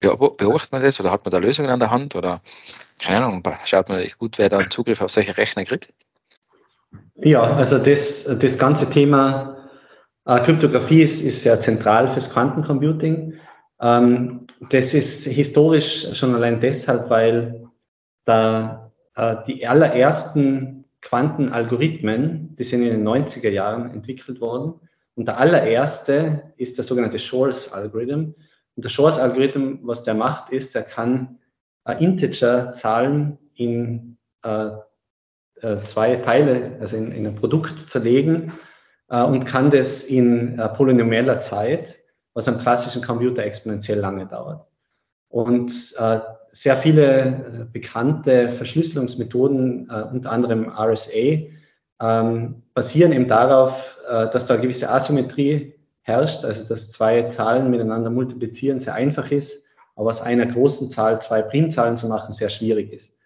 Beobachtet 0.00 0.72
man 0.72 0.82
das 0.82 0.98
oder 0.98 1.10
hat 1.10 1.22
man 1.26 1.32
da 1.32 1.36
Lösungen 1.36 1.68
an 1.68 1.80
der 1.80 1.90
Hand 1.90 2.16
oder 2.16 2.40
keine 2.98 3.26
Ahnung, 3.26 3.42
schaut 3.66 3.90
man 3.90 4.06
gut, 4.18 4.38
wer 4.38 4.48
da 4.48 4.66
Zugriff 4.70 5.02
auf 5.02 5.10
solche 5.10 5.36
Rechner 5.36 5.66
kriegt? 5.66 5.92
Ja, 7.16 7.42
also 7.42 7.78
das, 7.78 8.24
das 8.24 8.58
ganze 8.58 8.88
Thema 8.88 9.68
äh, 10.24 10.40
Kryptographie 10.40 11.02
ist, 11.02 11.20
ist 11.20 11.42
sehr 11.42 11.60
zentral 11.60 12.08
fürs 12.08 12.30
Quantencomputing. 12.30 13.34
Ähm, 13.82 14.46
das 14.70 14.94
ist 14.94 15.26
historisch 15.26 16.18
schon 16.18 16.34
allein 16.34 16.58
deshalb, 16.58 17.10
weil 17.10 17.68
da 18.24 18.90
äh, 19.14 19.36
die 19.46 19.66
allerersten 19.66 20.83
Quantenalgorithmen, 21.04 22.56
die 22.56 22.64
sind 22.64 22.82
in 22.82 22.88
den 22.90 23.06
90er 23.06 23.50
Jahren 23.50 23.92
entwickelt 23.92 24.40
worden. 24.40 24.80
Und 25.14 25.26
der 25.26 25.38
allererste 25.38 26.54
ist 26.56 26.78
der 26.78 26.84
sogenannte 26.84 27.18
Shores 27.18 27.72
Algorithm. 27.72 28.34
Und 28.74 28.84
der 28.84 28.88
Shores 28.88 29.18
Algorithm, 29.18 29.80
was 29.82 30.02
der 30.04 30.14
macht, 30.14 30.50
ist, 30.50 30.74
er 30.74 30.82
kann 30.82 31.38
äh, 31.84 32.02
Integer-Zahlen 32.02 33.38
in 33.54 34.16
äh, 34.42 34.70
äh, 35.60 35.82
zwei 35.84 36.16
Teile, 36.16 36.78
also 36.80 36.96
in, 36.96 37.12
in, 37.12 37.26
ein 37.26 37.36
Produkt 37.36 37.78
zerlegen 37.78 38.52
äh, 39.08 39.22
und 39.22 39.44
kann 39.44 39.70
das 39.70 40.04
in 40.04 40.58
äh, 40.58 40.68
polynomeller 40.70 41.40
Zeit, 41.40 41.96
was 42.32 42.48
am 42.48 42.58
klassischen 42.58 43.02
Computer 43.02 43.44
exponentiell 43.44 43.98
lange 44.00 44.26
dauert. 44.26 44.66
Und 45.28 45.94
äh, 45.98 46.20
sehr 46.54 46.76
viele 46.76 47.20
äh, 47.22 47.66
bekannte 47.70 48.50
Verschlüsselungsmethoden, 48.50 49.90
äh, 49.90 50.02
unter 50.12 50.30
anderem 50.30 50.70
RSA, 50.70 51.48
ähm, 52.00 52.62
basieren 52.74 53.12
eben 53.12 53.28
darauf, 53.28 53.98
äh, 54.08 54.30
dass 54.30 54.46
da 54.46 54.54
eine 54.54 54.62
gewisse 54.62 54.88
Asymmetrie 54.88 55.74
herrscht, 56.02 56.44
also 56.44 56.64
dass 56.64 56.92
zwei 56.92 57.24
Zahlen 57.24 57.70
miteinander 57.70 58.10
multiplizieren 58.10 58.78
sehr 58.78 58.94
einfach 58.94 59.30
ist, 59.30 59.66
aber 59.96 60.10
aus 60.10 60.22
einer 60.22 60.46
großen 60.46 60.90
Zahl 60.90 61.20
zwei 61.20 61.42
Primzahlen 61.42 61.96
zu 61.96 62.08
machen 62.08 62.32
sehr 62.32 62.50
schwierig 62.50 62.92
ist. 62.92 63.18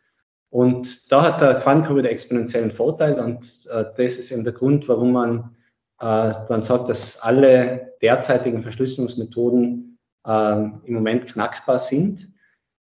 Und 0.51 1.13
da 1.13 1.25
hat 1.25 1.43
der 1.43 1.61
Quantencomputer 1.61 2.09
exponentiellen 2.09 2.71
Vorteil 2.71 3.21
und 3.21 3.45
äh, 3.71 3.85
das 3.97 4.17
ist 4.17 4.33
eben 4.33 4.45
der 4.45 4.55
Grund, 4.55 4.89
warum 4.89 5.13
man 5.13 5.57
äh, 6.01 6.33
dann 6.49 6.63
sagt, 6.63 6.89
dass 6.89 7.21
alle 7.21 7.93
derzeitigen 8.01 8.63
Verschlüsselungsmethoden 8.63 9.99
äh, 10.27 10.31
im 10.31 10.95
Moment 10.95 11.27
knackbar 11.27 11.79
sind 11.79 12.38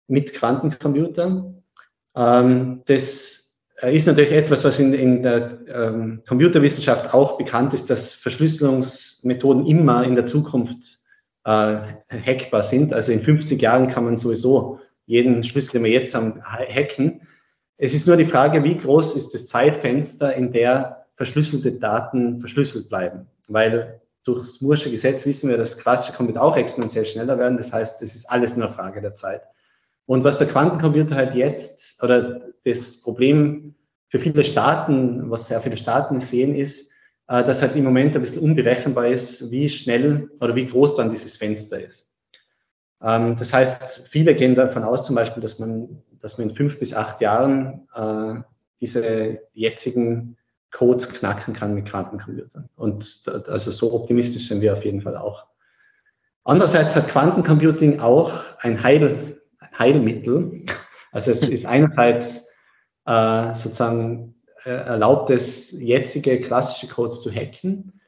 mit 0.08 0.34
Quantencomputern. 0.34 1.64
Ähm, 2.16 2.84
das 2.86 3.62
ist 3.82 4.08
natürlich 4.08 4.32
etwas, 4.32 4.64
was 4.64 4.80
in, 4.80 4.94
in 4.94 5.24
der 5.24 5.60
ähm, 5.68 6.24
Computerwissenschaft 6.28 7.14
auch 7.14 7.38
bekannt 7.38 7.74
ist, 7.74 7.90
dass 7.90 8.14
Verschlüsselungsmethoden 8.14 9.66
immer 9.66 10.04
in 10.04 10.16
der 10.16 10.26
Zukunft 10.26 11.00
äh, 11.44 11.78
hackbar 12.10 12.64
sind. 12.64 12.94
Also 12.94 13.12
in 13.12 13.22
50 13.22 13.62
Jahren 13.62 13.88
kann 13.90 14.06
man 14.06 14.18
sowieso 14.18 14.80
jeden 15.06 15.44
Schlüssel, 15.44 15.74
den 15.74 15.84
wir 15.84 15.92
jetzt 15.92 16.16
haben, 16.16 16.42
hacken. 16.44 17.22
Es 17.78 17.94
ist 17.94 18.08
nur 18.08 18.18
die 18.18 18.26
Frage, 18.26 18.64
wie 18.64 18.78
groß 18.78 19.18
ist 19.18 19.34
das 19.34 19.48
Zeitfenster, 19.48 20.34
in 20.34 20.52
der 20.52 21.06
verschlüsselte 21.16 21.74
Daten 21.74 22.40
verschlüsselt 22.40 22.90
bleiben. 22.90 23.28
Weil 23.48 24.02
durchs 24.24 24.62
Moore'sche 24.62 24.90
Gesetz 24.90 25.26
wissen 25.26 25.50
wir, 25.50 25.58
dass 25.58 25.78
klassische 25.78 26.16
Computer 26.16 26.42
auch 26.42 26.58
exponentiell 26.58 27.06
schneller 27.06 27.38
werden. 27.38 27.58
Das 27.58 27.72
heißt, 27.72 28.02
es 28.02 28.16
ist 28.16 28.26
alles 28.26 28.56
nur 28.56 28.68
eine 28.68 28.76
Frage 28.76 29.02
der 29.02 29.14
Zeit. 29.14 29.42
Und 30.06 30.24
was 30.24 30.38
der 30.38 30.48
Quantencomputer 30.48 31.16
halt 31.16 31.36
jetzt, 31.36 32.02
oder 32.04 32.42
das 32.64 33.02
Problem 33.02 33.76
für 34.10 34.20
viele 34.20 34.44
Staaten, 34.44 35.30
was 35.30 35.48
sehr 35.48 35.62
viele 35.62 35.78
Staaten 35.78 36.20
sehen, 36.20 36.56
ist, 36.56 36.92
äh, 37.28 37.44
dass 37.44 37.62
halt 37.62 37.76
im 37.76 37.84
Moment 37.84 38.16
ein 38.16 38.22
bisschen 38.22 38.44
unberechenbar 38.44 39.08
ist, 39.08 39.52
wie 39.52 39.70
schnell 39.70 40.30
oder 40.40 40.56
wie 40.56 40.68
groß 40.68 40.96
dann 40.96 41.12
dieses 41.12 41.38
Fenster 41.38 41.84
ist. 41.84 42.12
Ähm, 43.02 43.36
das 43.38 43.54
heißt, 43.54 44.08
viele 44.10 44.36
gehen 44.36 44.56
davon 44.56 44.84
aus 44.84 45.06
zum 45.06 45.16
Beispiel, 45.16 45.42
dass 45.42 45.60
man, 45.60 46.04
dass 46.22 46.38
man 46.38 46.50
in 46.50 46.56
fünf 46.56 46.80
bis 46.80 46.94
acht 46.94 47.22
Jahren 47.22 47.88
äh, 47.96 48.42
diese 48.80 49.40
jetzigen 49.54 50.38
Codes 50.72 51.10
knacken 51.10 51.54
kann 51.54 51.74
mit 51.74 51.86
Quantencomputern. 51.88 52.70
Und 52.76 53.24
also 53.48 53.72
so 53.72 53.94
optimistisch 53.94 54.50
sind 54.50 54.62
wir 54.62 54.74
auf 54.74 54.84
jeden 54.84 55.02
Fall 55.02 55.16
auch. 55.16 55.46
Andererseits 56.44 56.96
hat 56.96 57.08
Quantencomputing 57.08 58.02
auch 58.02 58.44
ein 58.60 58.84
Heil, 58.84 59.42
Heilmittel. 59.77 60.65
Also 61.12 61.32
es 61.32 61.41
ist 61.41 61.65
einerseits 61.65 62.48
äh, 63.05 63.53
sozusagen 63.53 64.36
äh, 64.65 64.72
erlaubt 64.72 65.29
es, 65.29 65.72
jetzige 65.72 66.39
klassische 66.39 66.88
Codes 66.88 67.22
zu 67.22 67.32
hacken. 67.32 68.01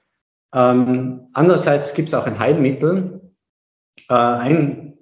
Ähm, 0.53 1.29
andererseits 1.33 1.93
gibt 1.93 2.09
es 2.09 2.13
auch 2.13 2.25
ein 2.25 2.39
Heilmittel. 2.39 3.33
Äh, 4.09 4.13
ein 4.13 4.97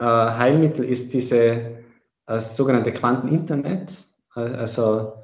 äh, 0.00 0.04
Heilmittel 0.04 0.84
ist 0.84 1.12
diese 1.12 1.84
äh, 2.26 2.40
sogenannte 2.40 2.92
Quanteninternet. 2.92 3.92
Äh, 4.34 4.40
also 4.40 5.14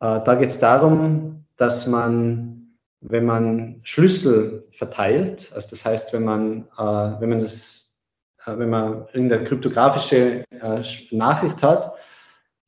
da 0.00 0.34
geht 0.34 0.50
es 0.50 0.58
darum, 0.58 1.46
dass 1.56 1.86
man, 1.86 2.76
wenn 3.00 3.24
man 3.24 3.80
Schlüssel 3.84 4.68
verteilt, 4.70 5.50
also 5.54 5.70
das 5.70 5.82
heißt, 5.82 6.12
wenn 6.12 6.24
man, 6.24 6.68
wenn 6.76 7.30
man 7.30 7.40
das 7.40 7.93
wenn 8.46 8.70
man 8.70 9.06
irgendeine 9.12 9.44
kryptografische 9.44 10.44
äh, 10.50 10.82
Nachricht 11.10 11.62
hat, 11.62 11.94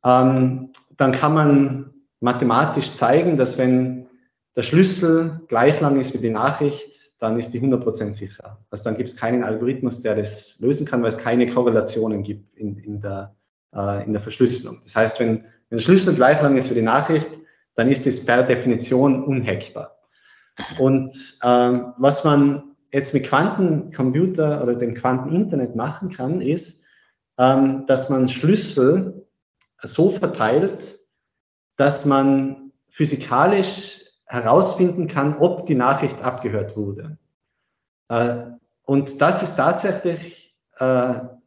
ähm, 0.04 0.72
dann 0.96 1.12
kann 1.12 1.34
man 1.34 1.94
mathematisch 2.20 2.92
zeigen, 2.92 3.36
dass 3.36 3.58
wenn 3.58 4.06
der 4.54 4.62
Schlüssel 4.62 5.40
gleich 5.48 5.80
lang 5.80 6.00
ist 6.00 6.14
wie 6.14 6.18
die 6.18 6.30
Nachricht, 6.30 6.96
dann 7.18 7.38
ist 7.38 7.52
die 7.52 7.60
100% 7.60 8.14
sicher. 8.14 8.58
Also 8.70 8.84
dann 8.84 8.96
gibt 8.96 9.08
es 9.08 9.16
keinen 9.16 9.44
Algorithmus, 9.44 10.02
der 10.02 10.16
das 10.16 10.58
lösen 10.60 10.86
kann, 10.86 11.02
weil 11.02 11.10
es 11.10 11.18
keine 11.18 11.46
Korrelationen 11.46 12.22
gibt 12.22 12.56
in, 12.56 12.78
in, 12.78 13.00
der, 13.00 13.34
äh, 13.74 14.04
in 14.04 14.12
der 14.12 14.22
Verschlüsselung. 14.22 14.80
Das 14.82 14.96
heißt, 14.96 15.20
wenn, 15.20 15.44
wenn 15.68 15.78
der 15.78 15.84
Schlüssel 15.84 16.14
gleich 16.14 16.40
lang 16.42 16.56
ist 16.56 16.70
wie 16.70 16.74
die 16.74 16.82
Nachricht, 16.82 17.30
dann 17.74 17.90
ist 17.90 18.06
es 18.06 18.24
per 18.24 18.42
Definition 18.42 19.24
unhackbar. 19.24 19.96
Und 20.78 21.14
ähm, 21.42 21.92
was 21.98 22.24
man 22.24 22.65
jetzt 22.92 23.14
mit 23.14 23.24
Quantencomputer 23.24 24.62
oder 24.62 24.74
dem 24.74 24.94
Quanteninternet 24.94 25.76
machen 25.76 26.10
kann, 26.10 26.40
ist, 26.40 26.84
ähm, 27.38 27.84
dass 27.86 28.08
man 28.10 28.28
Schlüssel 28.28 29.26
so 29.82 30.10
verteilt, 30.10 30.98
dass 31.76 32.04
man 32.04 32.72
physikalisch 32.88 34.04
herausfinden 34.24 35.06
kann, 35.06 35.36
ob 35.38 35.66
die 35.66 35.74
Nachricht 35.74 36.22
abgehört 36.22 36.76
wurde. 36.76 37.18
Äh, 38.08 38.36
und 38.84 39.20
das 39.20 39.42
ist 39.42 39.56
tatsächlich, 39.56 40.56
äh, 40.78 40.84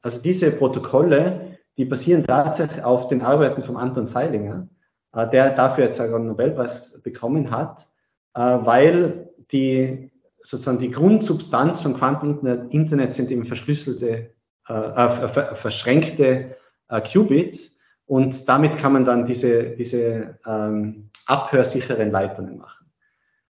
also 0.01 0.21
diese 0.21 0.51
Protokolle, 0.51 1.57
die 1.77 1.85
basieren 1.85 2.25
tatsächlich 2.25 2.83
auf 2.83 3.07
den 3.07 3.21
Arbeiten 3.21 3.63
von 3.63 3.77
Anton 3.77 4.07
Zeilinger, 4.07 4.67
äh, 5.13 5.27
der 5.29 5.51
dafür 5.55 5.85
jetzt 5.85 5.99
einen 5.99 6.27
Nobelpreis 6.27 7.01
bekommen 7.01 7.51
hat, 7.51 7.87
äh, 8.33 8.41
weil 8.41 9.29
die 9.51 10.08
sozusagen 10.43 10.79
die 10.79 10.91
Grundsubstanz 10.91 11.81
von 11.81 11.95
Quanteninternet 11.97 13.13
sind 13.13 13.31
eben 13.31 13.45
verschlüsselte, 13.45 14.31
äh, 14.67 14.73
äh, 14.73 15.55
verschränkte 15.55 16.55
äh, 16.89 17.01
Qubits 17.01 17.79
und 18.05 18.47
damit 18.49 18.77
kann 18.77 18.93
man 18.93 19.05
dann 19.05 19.25
diese, 19.25 19.71
diese 19.71 20.39
ähm, 20.45 21.09
abhörsicheren 21.25 22.11
Leitungen 22.11 22.57
machen. 22.57 22.87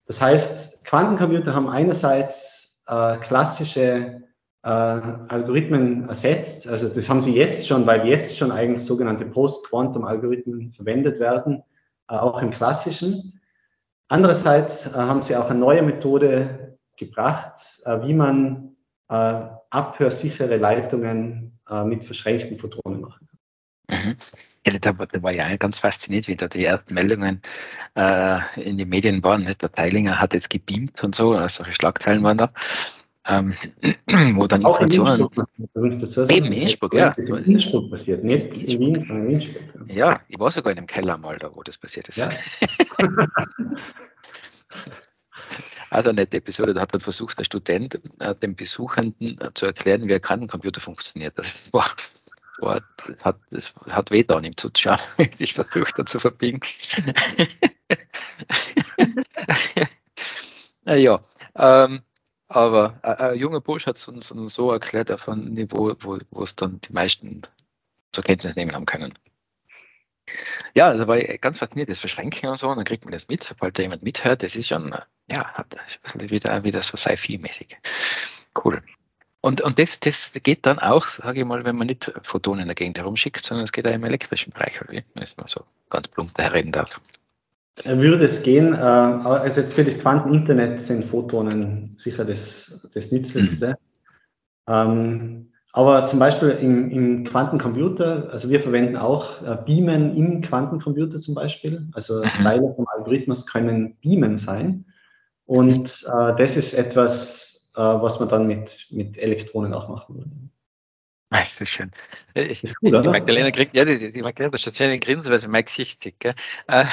Das 0.07 0.21
heißt, 0.21 0.85
Quantencomputer 0.85 1.55
haben 1.55 1.69
einerseits 1.69 2.83
äh, 2.89 3.17
klassische 3.19 4.23
äh, 4.63 4.69
Algorithmen 4.69 6.09
ersetzt. 6.09 6.69
Also 6.69 6.89
das 6.89 7.09
haben 7.09 7.21
sie 7.21 7.35
jetzt 7.35 7.69
schon, 7.69 7.87
weil 7.87 8.07
jetzt 8.07 8.37
schon 8.37 8.51
eigentlich 8.51 8.85
sogenannte 8.85 9.25
Post-Quantum-Algorithmen 9.25 10.73
verwendet 10.73 11.21
werden, 11.21 11.63
äh, 12.09 12.15
auch 12.15 12.43
im 12.43 12.51
klassischen. 12.51 13.41
Andererseits 14.09 14.89
äh, 14.89 14.95
haben 14.95 15.23
sie 15.23 15.37
auch 15.37 15.49
eine 15.49 15.61
neue 15.61 15.83
Methode 15.83 16.70
gebracht, 17.01 17.61
äh, 17.85 18.03
wie 18.03 18.15
man 18.15 18.77
äh, 19.09 19.43
abhörsichere 19.71 20.57
Leitungen 20.57 21.47
mit 21.85 22.05
verschränkten 22.05 22.59
Photonen 22.59 23.01
machen 23.01 23.29
kann. 23.29 24.09
Mhm. 24.09 24.17
Ja, 24.67 24.77
da, 24.81 24.91
da, 24.91 25.23
war 25.23 25.33
ja 25.33 25.57
ganz 25.57 25.79
fasziniert, 25.79 26.27
wie 26.27 26.35
da 26.35 26.49
die 26.49 26.65
ersten 26.65 26.95
Meldungen 26.95 27.43
äh, 27.95 28.41
in 28.61 28.77
den 28.77 28.89
Medien 28.89 29.23
waren. 29.23 29.45
Nicht? 29.45 29.63
Der 29.63 29.71
Teilinger 29.71 30.21
hat 30.21 30.35
jetzt 30.35 30.51
gebeamt 30.51 31.05
und 31.05 31.15
so, 31.15 31.31
also 31.31 31.63
solche 31.63 31.75
Schlagzeilen 31.75 32.25
waren 32.25 32.39
da 32.39 32.53
ähm, 33.27 33.55
wo 34.35 34.47
dann 34.47 34.65
Auch 34.65 34.81
Informationen. 34.81 35.29
In 35.75 36.31
Eben 36.31 36.47
in 36.47 36.53
Innsbruck, 36.53 36.95
ja. 36.95 37.11
In 37.13 37.37
Innsbruck 37.37 37.91
passiert, 37.91 38.25
nicht 38.25 38.55
in 38.57 38.81
Wien, 38.81 39.01
sondern 39.01 39.31
in 39.31 39.41
Innsbruck. 39.41 39.65
Ja, 39.89 40.21
ich 40.29 40.39
war 40.39 40.51
sogar 40.51 40.73
in 40.73 40.79
einem 40.79 40.87
Keller 40.87 41.19
mal 41.19 41.39
da, 41.39 41.55
wo 41.55 41.63
das 41.63 41.79
passiert 41.79 42.09
ist. 42.09 42.19
Ja. 42.19 42.29
also 45.91 46.09
eine 46.09 46.23
nette 46.23 46.39
Episode, 46.39 46.73
da 46.73 46.81
hat 46.83 46.93
man 46.93 47.01
versucht, 47.01 47.39
der 47.39 47.45
Student 47.45 48.01
äh, 48.21 48.35
den 48.37 48.55
Besuchenden 48.55 49.39
äh, 49.41 49.53
zu 49.55 49.67
erklären, 49.67 50.09
wie 50.09 50.15
ein 50.15 50.23
Quantencomputer 50.23 50.81
funktioniert. 50.81 51.37
Das 51.37 51.53
war, 51.73 51.91
war, 52.59 52.81
hat, 53.23 53.39
das 53.51 53.75
hat 53.89 54.11
weh 54.11 54.23
da, 54.23 54.39
ihm 54.39 54.57
zuzuschauen, 54.57 55.01
wie 55.19 55.37
sich 55.37 55.55
versucht 55.55 55.99
hat 55.99 56.09
zu 56.09 56.19
verbiegen. 56.21 56.61
ja, 60.87 61.21
ähm, 61.57 62.03
aber 62.47 62.99
ein 63.03 63.37
junger 63.39 63.61
Bursch 63.61 63.87
hat 63.87 63.97
es 63.97 64.09
uns 64.09 64.29
so 64.55 64.73
erklärt 64.73 65.11
auf 65.11 65.29
einem 65.29 65.53
Niveau, 65.53 65.95
wo, 66.01 66.19
wo 66.31 66.43
es 66.43 66.57
dann 66.57 66.81
die 66.81 66.93
meisten 66.93 67.43
zur 68.13 68.25
Kenntnis 68.25 68.57
nehmen 68.57 68.75
haben 68.75 68.87
können. 68.87 69.15
Ja, 70.75 70.89
also 70.89 71.07
war 71.09 71.19
ganz 71.19 71.59
fasziniert, 71.59 71.89
das 71.89 71.99
Verschränken 71.99 72.49
und 72.49 72.57
so, 72.57 72.69
und 72.69 72.77
dann 72.77 72.85
kriegt 72.85 73.05
man 73.05 73.13
das 73.13 73.29
mit, 73.29 73.43
sobald 73.43 73.79
da 73.79 73.83
jemand 73.83 74.03
mithört, 74.03 74.43
das 74.43 74.57
ist 74.57 74.69
schon, 74.69 74.95
ja, 75.29 75.45
hat 75.55 75.77
wieder, 76.31 76.63
wieder 76.63 76.83
so 76.83 76.97
Sci-Fi-mäßig. 76.97 77.79
Cool. 78.65 78.83
Und, 79.41 79.63
und 79.63 79.79
das, 79.79 80.01
das 80.01 80.33
geht 80.43 80.67
dann 80.67 80.79
auch, 80.79 81.09
sage 81.09 81.41
ich 81.41 81.47
mal, 81.47 81.65
wenn 81.65 81.77
man 81.77 81.87
nicht 81.87 82.13
Photonen 82.23 82.63
in 82.63 82.69
der 82.69 82.75
Gegend 82.75 82.99
herumschickt, 82.99 83.45
sondern 83.45 83.65
es 83.65 83.73
geht 83.73 83.87
auch 83.87 83.93
im 83.93 84.05
elektrischen 84.05 84.53
Bereich, 84.53 84.81
wenn 84.87 85.03
ich 85.23 85.37
mal 85.37 85.47
so 85.47 85.65
ganz 85.89 86.09
plump 86.09 86.35
daher 86.35 86.53
reden 86.53 86.73
darf 86.73 87.01
würde 87.85 88.27
es 88.27 88.43
gehen, 88.43 88.73
äh, 88.75 88.77
also 88.77 89.61
jetzt 89.61 89.75
für 89.75 89.85
das 89.85 90.01
Quanteninternet 90.01 90.81
sind 90.81 91.05
Photonen 91.05 91.95
sicher 91.97 92.25
das, 92.25 92.89
das 92.95 93.13
Nützlichste. 93.13 93.77
Mhm. 94.67 94.73
Ähm, 94.73 95.50
aber 95.73 96.07
zum 96.07 96.19
Beispiel 96.19 96.51
im, 96.51 96.91
im, 96.91 97.25
Quantencomputer, 97.25 98.29
also 98.33 98.51
wir 98.51 98.61
verwenden 98.61 98.97
auch 98.97 99.43
äh, 99.43 99.57
Beamen 99.65 100.17
im 100.17 100.41
Quantencomputer 100.41 101.19
zum 101.21 101.35
Beispiel. 101.35 101.89
Also 101.93 102.19
mhm. 102.19 102.43
Teile 102.43 102.75
vom 102.75 102.87
Algorithmus 102.89 103.47
können 103.47 103.97
Beamen 104.01 104.37
sein. 104.37 104.85
Und 105.45 106.05
äh, 106.09 106.37
das 106.37 106.57
ist 106.57 106.75
etwas, 106.75 107.71
äh, 107.77 107.81
was 107.81 108.19
man 108.19 108.29
dann 108.29 108.47
mit, 108.47 108.87
mit 108.91 109.17
Elektronen 109.17 109.73
auch 109.73 109.89
machen 109.89 110.17
würde. 110.17 110.31
Das 111.31 111.61
ist 111.61 111.69
schön. 111.69 111.93
Ich, 112.35 112.65
ist 112.65 112.77
gut, 112.81 112.93
die 112.93 113.09
Magdalena 113.09 113.53
kriegt, 113.53 113.77
ja, 113.77 113.85
die, 113.85 114.11
die 114.11 114.23
Magdalena 114.23 114.57
steht 114.57 114.77
schön 114.77 114.91
in 114.91 114.99
Grinsen, 114.99 115.31
weil 115.31 115.39
sie 115.39 115.47
mein 115.47 115.65
Gesicht 115.65 116.01
tickt. 116.01 116.19
Gell? 116.19 116.35
Äh, 116.67 116.85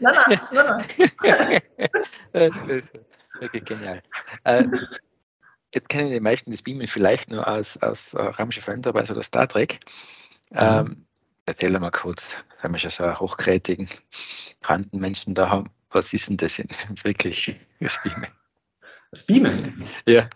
nein, 0.00 0.14
nein, 0.28 0.40
nein, 0.52 0.84
nein. 1.22 1.60
das 2.32 2.62
ist 2.64 2.92
wirklich 3.40 3.64
genial. 3.64 4.02
Äh, 5.70 5.76
jetzt 5.76 5.88
kennen 5.88 6.10
die 6.10 6.20
meisten 6.20 6.50
das 6.50 6.62
Beamen 6.62 6.86
vielleicht 6.86 7.30
nur 7.30 7.46
aus, 7.46 7.76
aus 7.78 8.14
uh, 8.14 8.18
Raumschiff 8.18 8.68
Enterprise 8.68 9.12
oder 9.12 9.22
Star 9.22 9.48
Trek. 9.48 9.80
Ähm, 10.52 10.84
mhm. 10.84 11.06
erzähl 11.46 11.78
mal 11.78 11.90
kurz, 11.90 12.24
wenn 12.62 12.72
wir 12.72 12.78
schon 12.78 12.90
so 12.90 13.20
hochkrätigen 13.20 13.88
Quantenmenschen 14.62 15.34
da 15.34 15.48
haben, 15.48 15.70
was 15.90 16.12
ist 16.12 16.28
denn 16.28 16.36
das 16.36 16.58
wirklich, 17.04 17.56
das 17.80 18.00
Beamen? 18.02 18.26
Das 19.10 19.26
Beamen? 19.26 19.84
Ja. 20.06 20.28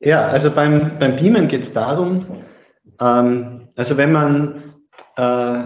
Ja, 0.00 0.28
also 0.28 0.54
beim, 0.54 0.98
beim 0.98 1.16
Beamen 1.16 1.48
geht 1.48 1.62
es 1.62 1.72
darum, 1.72 2.44
ähm, 3.00 3.68
also 3.76 3.96
wenn 3.96 4.12
man, 4.12 4.74
äh, 5.16 5.64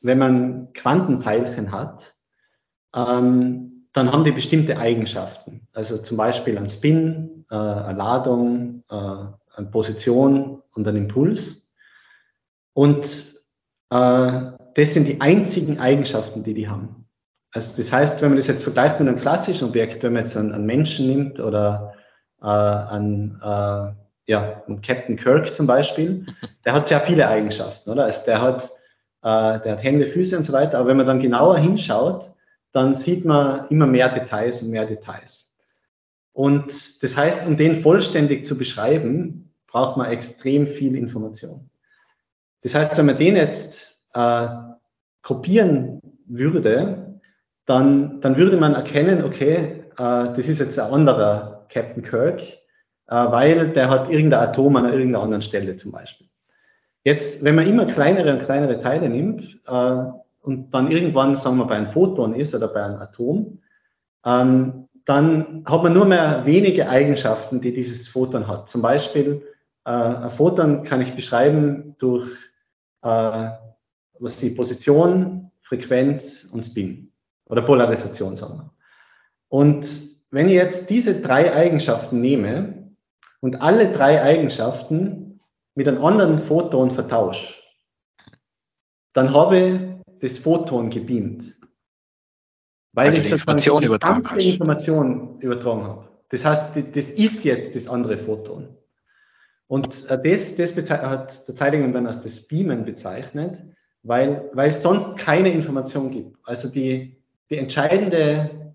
wenn 0.00 0.18
man 0.18 0.72
Quantenteilchen 0.72 1.70
hat, 1.70 2.14
ähm, 2.94 3.88
dann 3.92 4.10
haben 4.10 4.24
die 4.24 4.32
bestimmte 4.32 4.78
Eigenschaften. 4.78 5.68
Also 5.72 5.98
zum 5.98 6.16
Beispiel 6.16 6.56
ein 6.56 6.68
Spin, 6.68 7.43
äh, 7.50 7.54
eine 7.54 7.98
Ladung, 7.98 8.84
äh, 8.90 8.94
eine 8.94 9.66
Position 9.70 10.62
und 10.74 10.88
ein 10.88 10.96
Impuls. 10.96 11.68
Und 12.72 13.04
äh, 13.90 14.52
das 14.74 14.94
sind 14.94 15.06
die 15.06 15.20
einzigen 15.20 15.78
Eigenschaften, 15.78 16.42
die 16.42 16.54
die 16.54 16.68
haben. 16.68 17.04
Also 17.52 17.80
das 17.80 17.92
heißt, 17.92 18.20
wenn 18.20 18.30
man 18.30 18.38
das 18.38 18.48
jetzt 18.48 18.64
vergleicht 18.64 18.98
mit 18.98 19.08
einem 19.08 19.18
klassischen 19.18 19.68
Objekt, 19.68 20.02
wenn 20.02 20.12
man 20.12 20.24
jetzt 20.24 20.36
einen, 20.36 20.52
einen 20.52 20.66
Menschen 20.66 21.06
nimmt 21.06 21.38
oder 21.38 21.94
äh, 22.42 22.46
einen, 22.46 23.40
äh, 23.40 23.92
ja, 24.26 24.62
Captain 24.84 25.16
Kirk 25.16 25.54
zum 25.54 25.66
Beispiel, 25.66 26.26
der 26.64 26.72
hat 26.72 26.88
sehr 26.88 27.00
viele 27.00 27.28
Eigenschaften, 27.28 27.90
oder? 27.90 28.04
Also 28.04 28.24
der 28.26 28.42
hat, 28.42 28.64
äh, 29.22 29.60
der 29.62 29.72
hat 29.72 29.82
Hände, 29.84 30.06
Füße 30.06 30.36
und 30.36 30.42
so 30.42 30.52
weiter, 30.52 30.78
aber 30.78 30.88
wenn 30.88 30.96
man 30.96 31.06
dann 31.06 31.20
genauer 31.20 31.58
hinschaut, 31.58 32.32
dann 32.72 32.96
sieht 32.96 33.24
man 33.24 33.68
immer 33.68 33.86
mehr 33.86 34.08
Details 34.08 34.62
und 34.62 34.70
mehr 34.70 34.86
Details. 34.86 35.43
Und 36.34 37.02
das 37.02 37.16
heißt, 37.16 37.46
um 37.46 37.56
den 37.56 37.80
vollständig 37.80 38.44
zu 38.44 38.58
beschreiben, 38.58 39.54
braucht 39.68 39.96
man 39.96 40.10
extrem 40.10 40.66
viel 40.66 40.96
Information. 40.96 41.70
Das 42.62 42.74
heißt, 42.74 42.98
wenn 42.98 43.06
man 43.06 43.18
den 43.18 43.36
jetzt 43.36 44.08
äh, 44.14 44.48
kopieren 45.22 46.00
würde, 46.26 47.20
dann, 47.66 48.20
dann 48.20 48.36
würde 48.36 48.56
man 48.56 48.74
erkennen, 48.74 49.24
okay, 49.24 49.84
äh, 49.92 49.96
das 49.96 50.48
ist 50.48 50.58
jetzt 50.58 50.78
ein 50.78 50.92
anderer 50.92 51.66
Captain 51.68 52.02
Kirk, 52.02 52.40
äh, 52.40 52.56
weil 53.08 53.70
der 53.70 53.88
hat 53.88 54.10
irgendein 54.10 54.48
Atom 54.48 54.74
an 54.76 54.86
irgendeiner 54.86 55.22
anderen 55.22 55.42
Stelle 55.42 55.76
zum 55.76 55.92
Beispiel. 55.92 56.26
Jetzt, 57.04 57.44
wenn 57.44 57.54
man 57.54 57.68
immer 57.68 57.86
kleinere 57.86 58.32
und 58.32 58.44
kleinere 58.44 58.80
Teile 58.80 59.08
nimmt 59.08 59.60
äh, 59.68 59.96
und 60.40 60.70
dann 60.72 60.90
irgendwann, 60.90 61.36
sagen 61.36 61.58
wir, 61.58 61.66
bei 61.66 61.76
einem 61.76 61.86
Photon 61.86 62.34
ist 62.34 62.54
oder 62.56 62.68
bei 62.68 62.82
einem 62.82 63.00
Atom, 63.00 63.60
ähm, 64.24 64.83
dann 65.04 65.64
hat 65.66 65.82
man 65.82 65.92
nur 65.92 66.06
mehr 66.06 66.46
wenige 66.46 66.88
Eigenschaften, 66.88 67.60
die 67.60 67.72
dieses 67.72 68.08
Photon 68.08 68.48
hat. 68.48 68.68
Zum 68.68 68.80
Beispiel, 68.80 69.42
äh, 69.84 69.90
ein 69.90 70.30
Photon 70.30 70.82
kann 70.82 71.02
ich 71.02 71.14
beschreiben 71.14 71.94
durch 71.98 72.30
äh, 73.02 73.50
was 74.18 74.38
die 74.38 74.50
Position, 74.50 75.50
Frequenz 75.60 76.44
und 76.44 76.64
Spin 76.64 77.12
oder 77.46 77.62
Polarisation, 77.62 78.36
sagen 78.36 78.58
wir. 78.58 78.70
Und 79.48 79.86
wenn 80.30 80.48
ich 80.48 80.54
jetzt 80.54 80.90
diese 80.90 81.20
drei 81.20 81.54
Eigenschaften 81.54 82.20
nehme 82.20 82.94
und 83.40 83.60
alle 83.60 83.92
drei 83.92 84.22
Eigenschaften 84.22 85.40
mit 85.74 85.86
einem 85.86 86.04
anderen 86.04 86.38
Photon 86.38 86.90
vertausche, 86.90 87.54
dann 89.12 89.32
habe 89.32 89.58
ich 89.58 89.80
das 90.20 90.38
Photon 90.38 90.90
gebeamt. 90.90 91.44
Weil, 92.94 93.08
weil 93.08 93.18
ich 93.18 93.24
die 93.24 93.32
Information 93.32 93.82
übertragen, 93.82 94.30
hast. 94.30 94.42
Information 94.42 95.40
übertragen 95.40 95.82
habe. 95.82 96.08
Das 96.30 96.44
heißt, 96.44 96.76
das 96.94 97.10
ist 97.10 97.44
jetzt 97.44 97.76
das 97.76 97.88
andere 97.88 98.16
Photon. 98.16 98.68
Und 99.66 100.08
äh, 100.08 100.18
das, 100.22 100.56
das 100.56 100.90
hat 100.90 101.48
der 101.48 101.54
Zeilinger 101.54 101.88
dann 101.88 102.06
als 102.06 102.22
das 102.22 102.46
Beamen 102.46 102.84
bezeichnet, 102.84 103.62
weil, 104.02 104.48
weil 104.52 104.70
es 104.70 104.82
sonst 104.82 105.16
keine 105.16 105.50
Information 105.52 106.10
gibt. 106.10 106.36
Also 106.44 106.68
die, 106.68 107.16
die 107.50 107.56
entscheidende, 107.56 108.74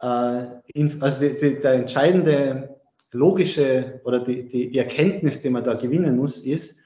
äh, 0.00 0.06
also 0.06 1.20
die, 1.20 1.38
die, 1.38 1.60
der 1.60 1.74
entscheidende 1.74 2.80
logische 3.12 4.00
oder 4.04 4.20
die, 4.24 4.48
die, 4.48 4.70
die 4.70 4.78
Erkenntnis, 4.78 5.42
die 5.42 5.50
man 5.50 5.64
da 5.64 5.74
gewinnen 5.74 6.16
muss, 6.16 6.40
ist, 6.42 6.78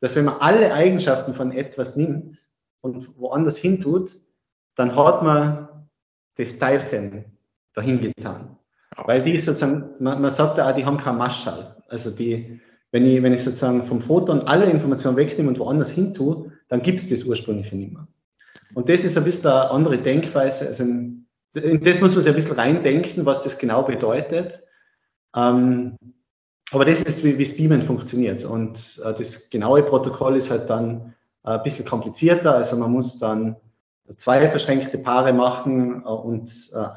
dass 0.00 0.16
wenn 0.16 0.24
man 0.24 0.36
alle 0.40 0.72
Eigenschaften 0.72 1.34
von 1.34 1.52
etwas 1.52 1.96
nimmt 1.96 2.36
und 2.80 3.16
woanders 3.18 3.56
hin 3.56 3.80
tut, 3.80 4.10
dann 4.74 4.96
hat 4.96 5.22
man 5.22 5.68
das 6.36 6.58
Teilchen 6.58 7.24
dahin 7.74 8.00
getan. 8.00 8.56
Weil 8.96 9.22
die 9.22 9.38
sozusagen, 9.38 9.90
man, 10.00 10.20
man 10.20 10.30
sagt 10.30 10.58
ja 10.58 10.70
auch, 10.70 10.74
die 10.74 10.84
haben 10.84 10.98
kein 10.98 11.16
Maschall. 11.16 11.76
Also 11.88 12.10
die, 12.10 12.60
wenn 12.90 13.06
ich, 13.06 13.22
wenn 13.22 13.32
ich 13.32 13.42
sozusagen 13.42 13.86
vom 13.86 14.02
Photon 14.02 14.42
alle 14.42 14.70
Informationen 14.70 15.16
wegnehme 15.16 15.48
und 15.48 15.58
woanders 15.58 15.90
hin 15.90 16.14
tue, 16.14 16.52
dann 16.68 16.82
gibt 16.82 17.00
es 17.00 17.08
das 17.08 17.24
ursprüngliche 17.24 17.76
nicht 17.76 17.92
mehr. 17.92 18.06
Und 18.74 18.88
das 18.88 19.04
ist 19.04 19.16
ein 19.16 19.24
bisschen 19.24 19.50
eine 19.50 19.70
andere 19.70 19.98
Denkweise. 19.98 20.66
Also 20.66 20.84
in, 20.84 21.26
in 21.54 21.82
das 21.82 22.00
muss 22.00 22.12
man 22.12 22.20
sich 22.20 22.30
ein 22.30 22.36
bisschen 22.36 22.52
reindenken, 22.56 23.26
was 23.26 23.42
das 23.42 23.58
genau 23.58 23.82
bedeutet. 23.82 24.60
Ähm, 25.34 25.96
aber 26.70 26.84
das 26.86 27.02
ist, 27.02 27.24
wie, 27.24 27.38
wie 27.38 27.52
Beamen 27.52 27.82
funktioniert. 27.82 28.44
Und 28.44 29.00
äh, 29.04 29.12
das 29.14 29.50
genaue 29.50 29.82
Protokoll 29.82 30.36
ist 30.36 30.50
halt 30.50 30.70
dann 30.70 31.14
äh, 31.44 31.50
ein 31.50 31.62
bisschen 31.62 31.84
komplizierter. 31.84 32.54
Also 32.54 32.76
man 32.76 32.90
muss 32.90 33.18
dann 33.18 33.56
zwei 34.16 34.48
verschränkte 34.48 34.98
Paare 34.98 35.32
machen 35.32 36.02
äh, 36.04 36.08
und 36.08 36.48
äh, 36.74 36.88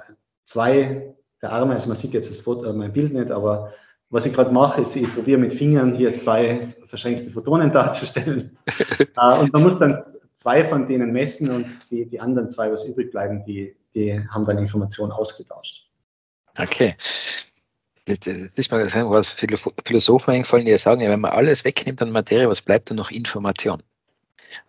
zwei 0.46 1.16
der 1.42 1.52
Arme, 1.52 1.76
also 1.76 1.88
man 1.88 1.98
sieht 1.98 2.14
jetzt 2.14 2.32
das 2.32 2.40
Foto, 2.40 2.72
mein 2.74 2.94
Bild 2.94 3.14
nicht, 3.14 3.32
aber 3.32 3.74
was 4.10 4.26
ich 4.26 4.34
gerade 4.34 4.52
mache, 4.52 4.82
ist, 4.82 4.96
ich 4.96 5.14
probiere 5.14 5.40
mit 5.40 5.54
Fingern 5.54 5.94
hier 5.94 6.16
zwei 6.18 6.74
verschränkte 6.86 7.30
Photonen 7.32 7.72
darzustellen. 7.74 8.58
äh, 9.00 9.40
und 9.40 9.54
man 9.54 9.64
muss 9.64 9.78
dann 9.80 10.04
zwei 10.34 10.64
von 10.64 10.88
denen 10.88 11.12
messen 11.12 11.50
und 11.50 11.68
die, 11.92 12.06
die 12.06 12.20
anderen 12.20 12.50
zwei, 12.50 12.72
was 12.72 12.86
übrig 12.86 13.12
bleiben, 13.12 13.44
die, 13.46 13.76
die 13.94 14.20
haben 14.30 14.46
dann 14.46 14.58
Informationen 14.58 15.12
ausgetauscht. 15.12 15.90
Okay. 16.58 16.96
Das 18.06 18.20
ist 18.28 18.72
mal 18.72 18.86
was 19.10 19.30
Philosophen 19.84 20.32
eingefallen, 20.32 20.66
die 20.66 20.78
sagen, 20.78 21.02
wenn 21.02 21.20
man 21.20 21.32
alles 21.32 21.66
wegnimmt 21.66 22.02
an 22.04 22.12
Materie, 22.12 22.48
was 22.48 22.62
bleibt 22.62 22.92
dann 22.92 22.98
noch 22.98 23.10
Information? 23.10 23.82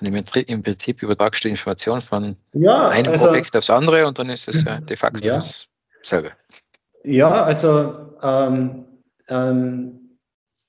Und 0.00 0.06
im, 0.48 0.62
Prinzip 0.62 1.02
übertragst 1.02 1.44
du 1.44 1.48
die 1.48 1.52
Information 1.52 2.00
von 2.00 2.36
ja, 2.52 2.88
einem 2.88 3.12
also, 3.12 3.28
Objekt 3.28 3.56
aufs 3.56 3.70
andere 3.70 4.06
und 4.06 4.18
dann 4.18 4.30
ist 4.30 4.48
es 4.48 4.64
ja 4.64 4.80
de 4.80 4.96
facto 4.96 5.26
ja. 5.26 5.40
dasselbe. 5.98 6.32
Ja, 7.04 7.44
also 7.44 8.16
ähm, 8.22 8.84
ähm, 9.28 10.18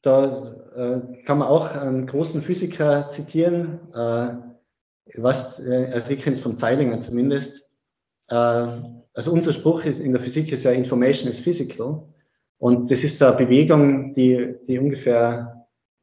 da 0.01 0.55
äh, 0.75 1.23
kann 1.23 1.39
man 1.39 1.47
auch 1.47 1.71
einen 1.75 2.07
großen 2.07 2.41
Physiker 2.41 3.07
zitieren, 3.07 3.79
äh, 3.93 4.33
was, 5.15 5.65
äh, 5.65 5.89
also 5.93 6.13
ich 6.13 6.21
kenne 6.21 6.35
es 6.35 6.41
von 6.41 6.57
Zeilinger 6.57 6.99
zumindest. 7.01 7.71
Äh, 8.29 8.35
also 8.35 9.31
unser 9.31 9.53
Spruch 9.53 9.83
ist 9.85 9.99
in 9.99 10.13
der 10.13 10.21
Physik 10.21 10.51
ist 10.51 10.63
ja 10.63 10.71
Information 10.71 11.29
is 11.29 11.39
physical. 11.39 12.03
Und 12.59 12.91
das 12.91 13.03
ist 13.03 13.21
eine 13.21 13.35
Bewegung, 13.35 14.13
die, 14.13 14.55
die 14.67 14.79
ungefähr 14.79 15.56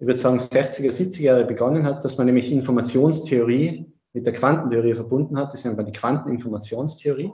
ich 0.05 0.07
würde 0.07 0.21
sagen, 0.21 0.39
60er, 0.39 0.93
70er 0.93 1.23
Jahre 1.23 1.45
begonnen 1.47 1.87
hat, 1.87 2.05
dass 2.05 2.19
man 2.19 2.27
nämlich 2.27 2.53
Informationstheorie 2.53 3.91
mit 4.13 4.27
der 4.27 4.35
Quantentheorie 4.35 4.93
verbunden 4.93 5.39
hat. 5.39 5.55
Das 5.55 5.61
ist 5.61 5.67
einfach 5.67 5.87
die 5.87 5.95
Quanteninformationstheorie. 5.95 7.33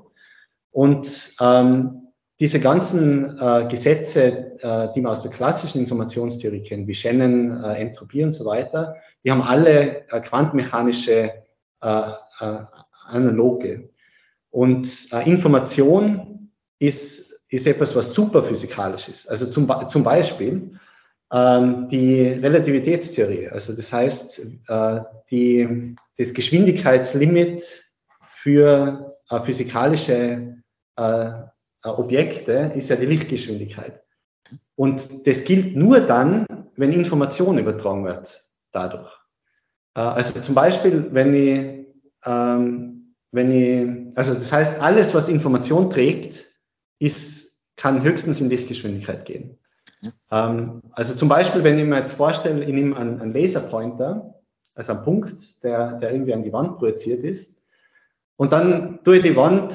Und 0.71 1.35
ähm, 1.41 2.13
diese 2.39 2.61
ganzen 2.61 3.37
äh, 3.41 3.67
Gesetze, 3.69 4.57
äh, 4.61 4.93
die 4.95 5.01
man 5.01 5.11
aus 5.11 5.23
der 5.23 5.33
klassischen 5.33 5.81
Informationstheorie 5.81 6.63
kennt, 6.63 6.87
wie 6.87 6.95
Shannon, 6.95 7.65
äh, 7.65 7.75
Entropie 7.75 8.23
und 8.23 8.35
so 8.35 8.45
weiter, 8.45 8.95
die 9.25 9.33
haben 9.33 9.43
alle 9.43 10.09
äh, 10.09 10.21
quantenmechanische 10.21 11.33
äh, 11.83 12.11
äh, 12.39 12.59
Analoge. 13.05 13.91
Und 14.51 15.13
Information 15.25 16.53
ist, 16.79 17.33
ist 17.49 17.67
etwas, 17.67 17.97
was 17.97 18.15
superphysikalisch 18.15 19.09
ist. 19.09 19.29
Also 19.29 19.47
zum, 19.51 19.69
zum 19.89 20.05
Beispiel, 20.05 20.79
ähm, 21.33 21.89
die 21.89 22.23
Relativitätstheorie. 22.23 23.49
Also 23.49 23.75
das 23.75 23.93
heißt, 23.93 24.41
äh, 24.69 25.01
die, 25.31 25.95
das 26.19 26.35
Geschwindigkeitslimit 26.35 27.65
für 28.27 29.17
äh, 29.29 29.41
physikalische 29.41 30.63
äh, 30.97 31.31
Objekte 31.83 32.73
ist 32.75 32.91
ja 32.91 32.97
die 32.97 33.07
Lichtgeschwindigkeit. 33.07 34.03
Und 34.75 35.27
das 35.27 35.45
gilt 35.45 35.77
nur 35.77 36.01
dann, 36.01 36.47
wenn 36.77 36.93
Information 36.93 37.59
übertragen 37.59 38.05
wird 38.05 38.43
dadurch. 38.73 39.11
Also 39.95 40.41
zum 40.41 40.55
Beispiel, 40.55 41.09
wenn 41.13 41.35
ich, 41.35 41.87
ähm, 42.25 43.15
wenn 43.33 43.51
ich, 43.53 44.17
also 44.17 44.35
das 44.35 44.53
heißt, 44.53 44.81
alles, 44.81 45.15
was 45.15 45.29
Information 45.29 45.91
trägt, 45.91 46.45
ist, 46.99 47.59
kann 47.77 48.03
höchstens 48.03 48.41
in 48.41 48.51
Lichtgeschwindigkeit 48.51 49.25
gehen. 49.25 49.60
Ähm, 50.31 50.83
also 50.93 51.15
zum 51.15 51.29
Beispiel, 51.29 51.65
wenn 51.65 51.79
ich 51.79 51.85
mir 51.85 52.01
jetzt 52.01 52.13
vorstelle, 52.13 52.65
ich 52.65 52.73
nehme 52.73 52.97
einen, 52.97 53.21
einen 53.21 53.33
Laserpointer, 53.33 54.35
also 54.75 54.93
einen 54.93 55.05
Punkt, 55.05 55.63
der, 55.63 55.99
der 55.99 56.13
irgendwie 56.13 56.35
an 56.35 56.43
die 56.43 56.53
Wand 56.53 56.79
projiziert 56.79 57.25
ist, 57.25 57.61
und 58.37 58.53
dann 58.53 59.01
tue 59.05 59.19
ich 59.19 59.23
die 59.23 59.37
Wand 59.37 59.75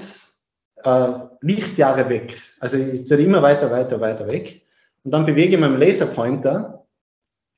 äh, 0.84 1.08
Lichtjahre 1.42 2.10
weg. 2.10 2.36
Also 2.60 2.78
ich 2.78 3.08
tue 3.08 3.18
die 3.18 3.26
immer 3.26 3.44
weiter, 3.44 3.70
weiter, 3.70 4.02
weiter 4.02 4.28
weg. 4.28 4.64
Und 5.04 5.12
dann 5.12 5.26
bewege 5.26 5.54
ich 5.54 5.60
meinen 5.60 5.80
Laserpointer 5.80 6.86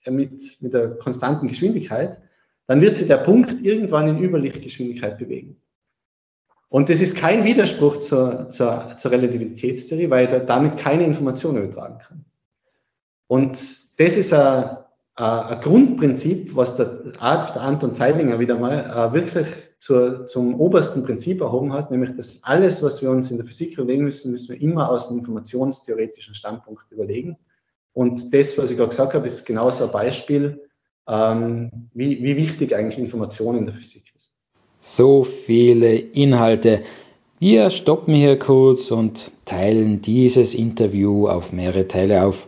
äh, 0.04 0.12
mit, 0.12 0.62
mit 0.62 0.74
der 0.74 0.96
konstanten 0.98 1.48
Geschwindigkeit, 1.48 2.18
dann 2.66 2.82
wird 2.82 2.98
sich 2.98 3.08
der 3.08 3.18
Punkt 3.18 3.64
irgendwann 3.64 4.10
in 4.10 4.22
Überlichtgeschwindigkeit 4.22 5.18
bewegen. 5.18 5.62
Und 6.70 6.90
das 6.90 7.00
ist 7.00 7.16
kein 7.16 7.46
Widerspruch 7.46 8.02
zur, 8.02 8.50
zur, 8.50 8.98
zur 8.98 9.12
Relativitätstheorie, 9.12 10.10
weil 10.10 10.28
er 10.28 10.42
damit 10.42 10.78
keine 10.78 11.06
Informationen 11.06 11.64
übertragen 11.64 12.00
kann. 12.00 12.26
Und 13.28 13.58
das 14.00 14.18
ist 14.18 14.34
ein, 14.34 14.78
ein 15.16 15.62
Grundprinzip, 15.62 16.56
was 16.56 16.78
der, 16.78 16.86
der 16.86 17.22
Anton 17.22 17.96
Zeilinger 17.96 18.40
wieder 18.40 18.58
mal 18.58 18.80
äh, 18.80 19.14
wirklich 19.14 19.48
zur, 19.80 20.26
zum 20.28 20.60
obersten 20.60 21.04
Prinzip 21.04 21.42
erhoben 21.42 21.74
hat, 21.74 21.92
nämlich 21.92 22.16
dass 22.16 22.44
alles, 22.44 22.82
was 22.82 23.02
wir 23.02 23.12
uns 23.12 23.30
in 23.32 23.38
der 23.38 23.46
Physik 23.46 23.78
überlegen 23.78 24.04
müssen, 24.04 24.32
müssen 24.32 24.54
wir 24.54 24.62
immer 24.62 24.90
aus 24.90 25.10
einem 25.10 25.20
informationstheoretischen 25.20 26.36
Standpunkt 26.36 26.84
überlegen. 26.92 27.38
Und 27.94 28.34
das, 28.34 28.58
was 28.58 28.72
ich 28.72 28.78
gerade 28.78 28.90
gesagt 28.90 29.14
habe, 29.14 29.28
ist 29.28 29.46
genauso 29.46 29.86
ein 29.86 29.92
Beispiel, 29.92 30.62
ähm, 31.08 31.90
wie, 31.94 32.24
wie 32.24 32.36
wichtig 32.36 32.76
eigentlich 32.76 33.00
Information 33.00 33.58
in 33.58 33.66
der 33.66 33.76
Physik 33.76 34.04
ist. 34.16 34.32
So 34.80 35.24
viele 35.24 35.96
Inhalte. 35.96 36.82
Wir 37.40 37.70
stoppen 37.70 38.14
hier 38.14 38.38
kurz 38.38 38.92
und 38.92 39.32
teilen 39.46 40.02
dieses 40.02 40.54
Interview 40.54 41.28
auf 41.28 41.52
mehrere 41.52 41.88
Teile 41.88 42.24
auf. 42.24 42.48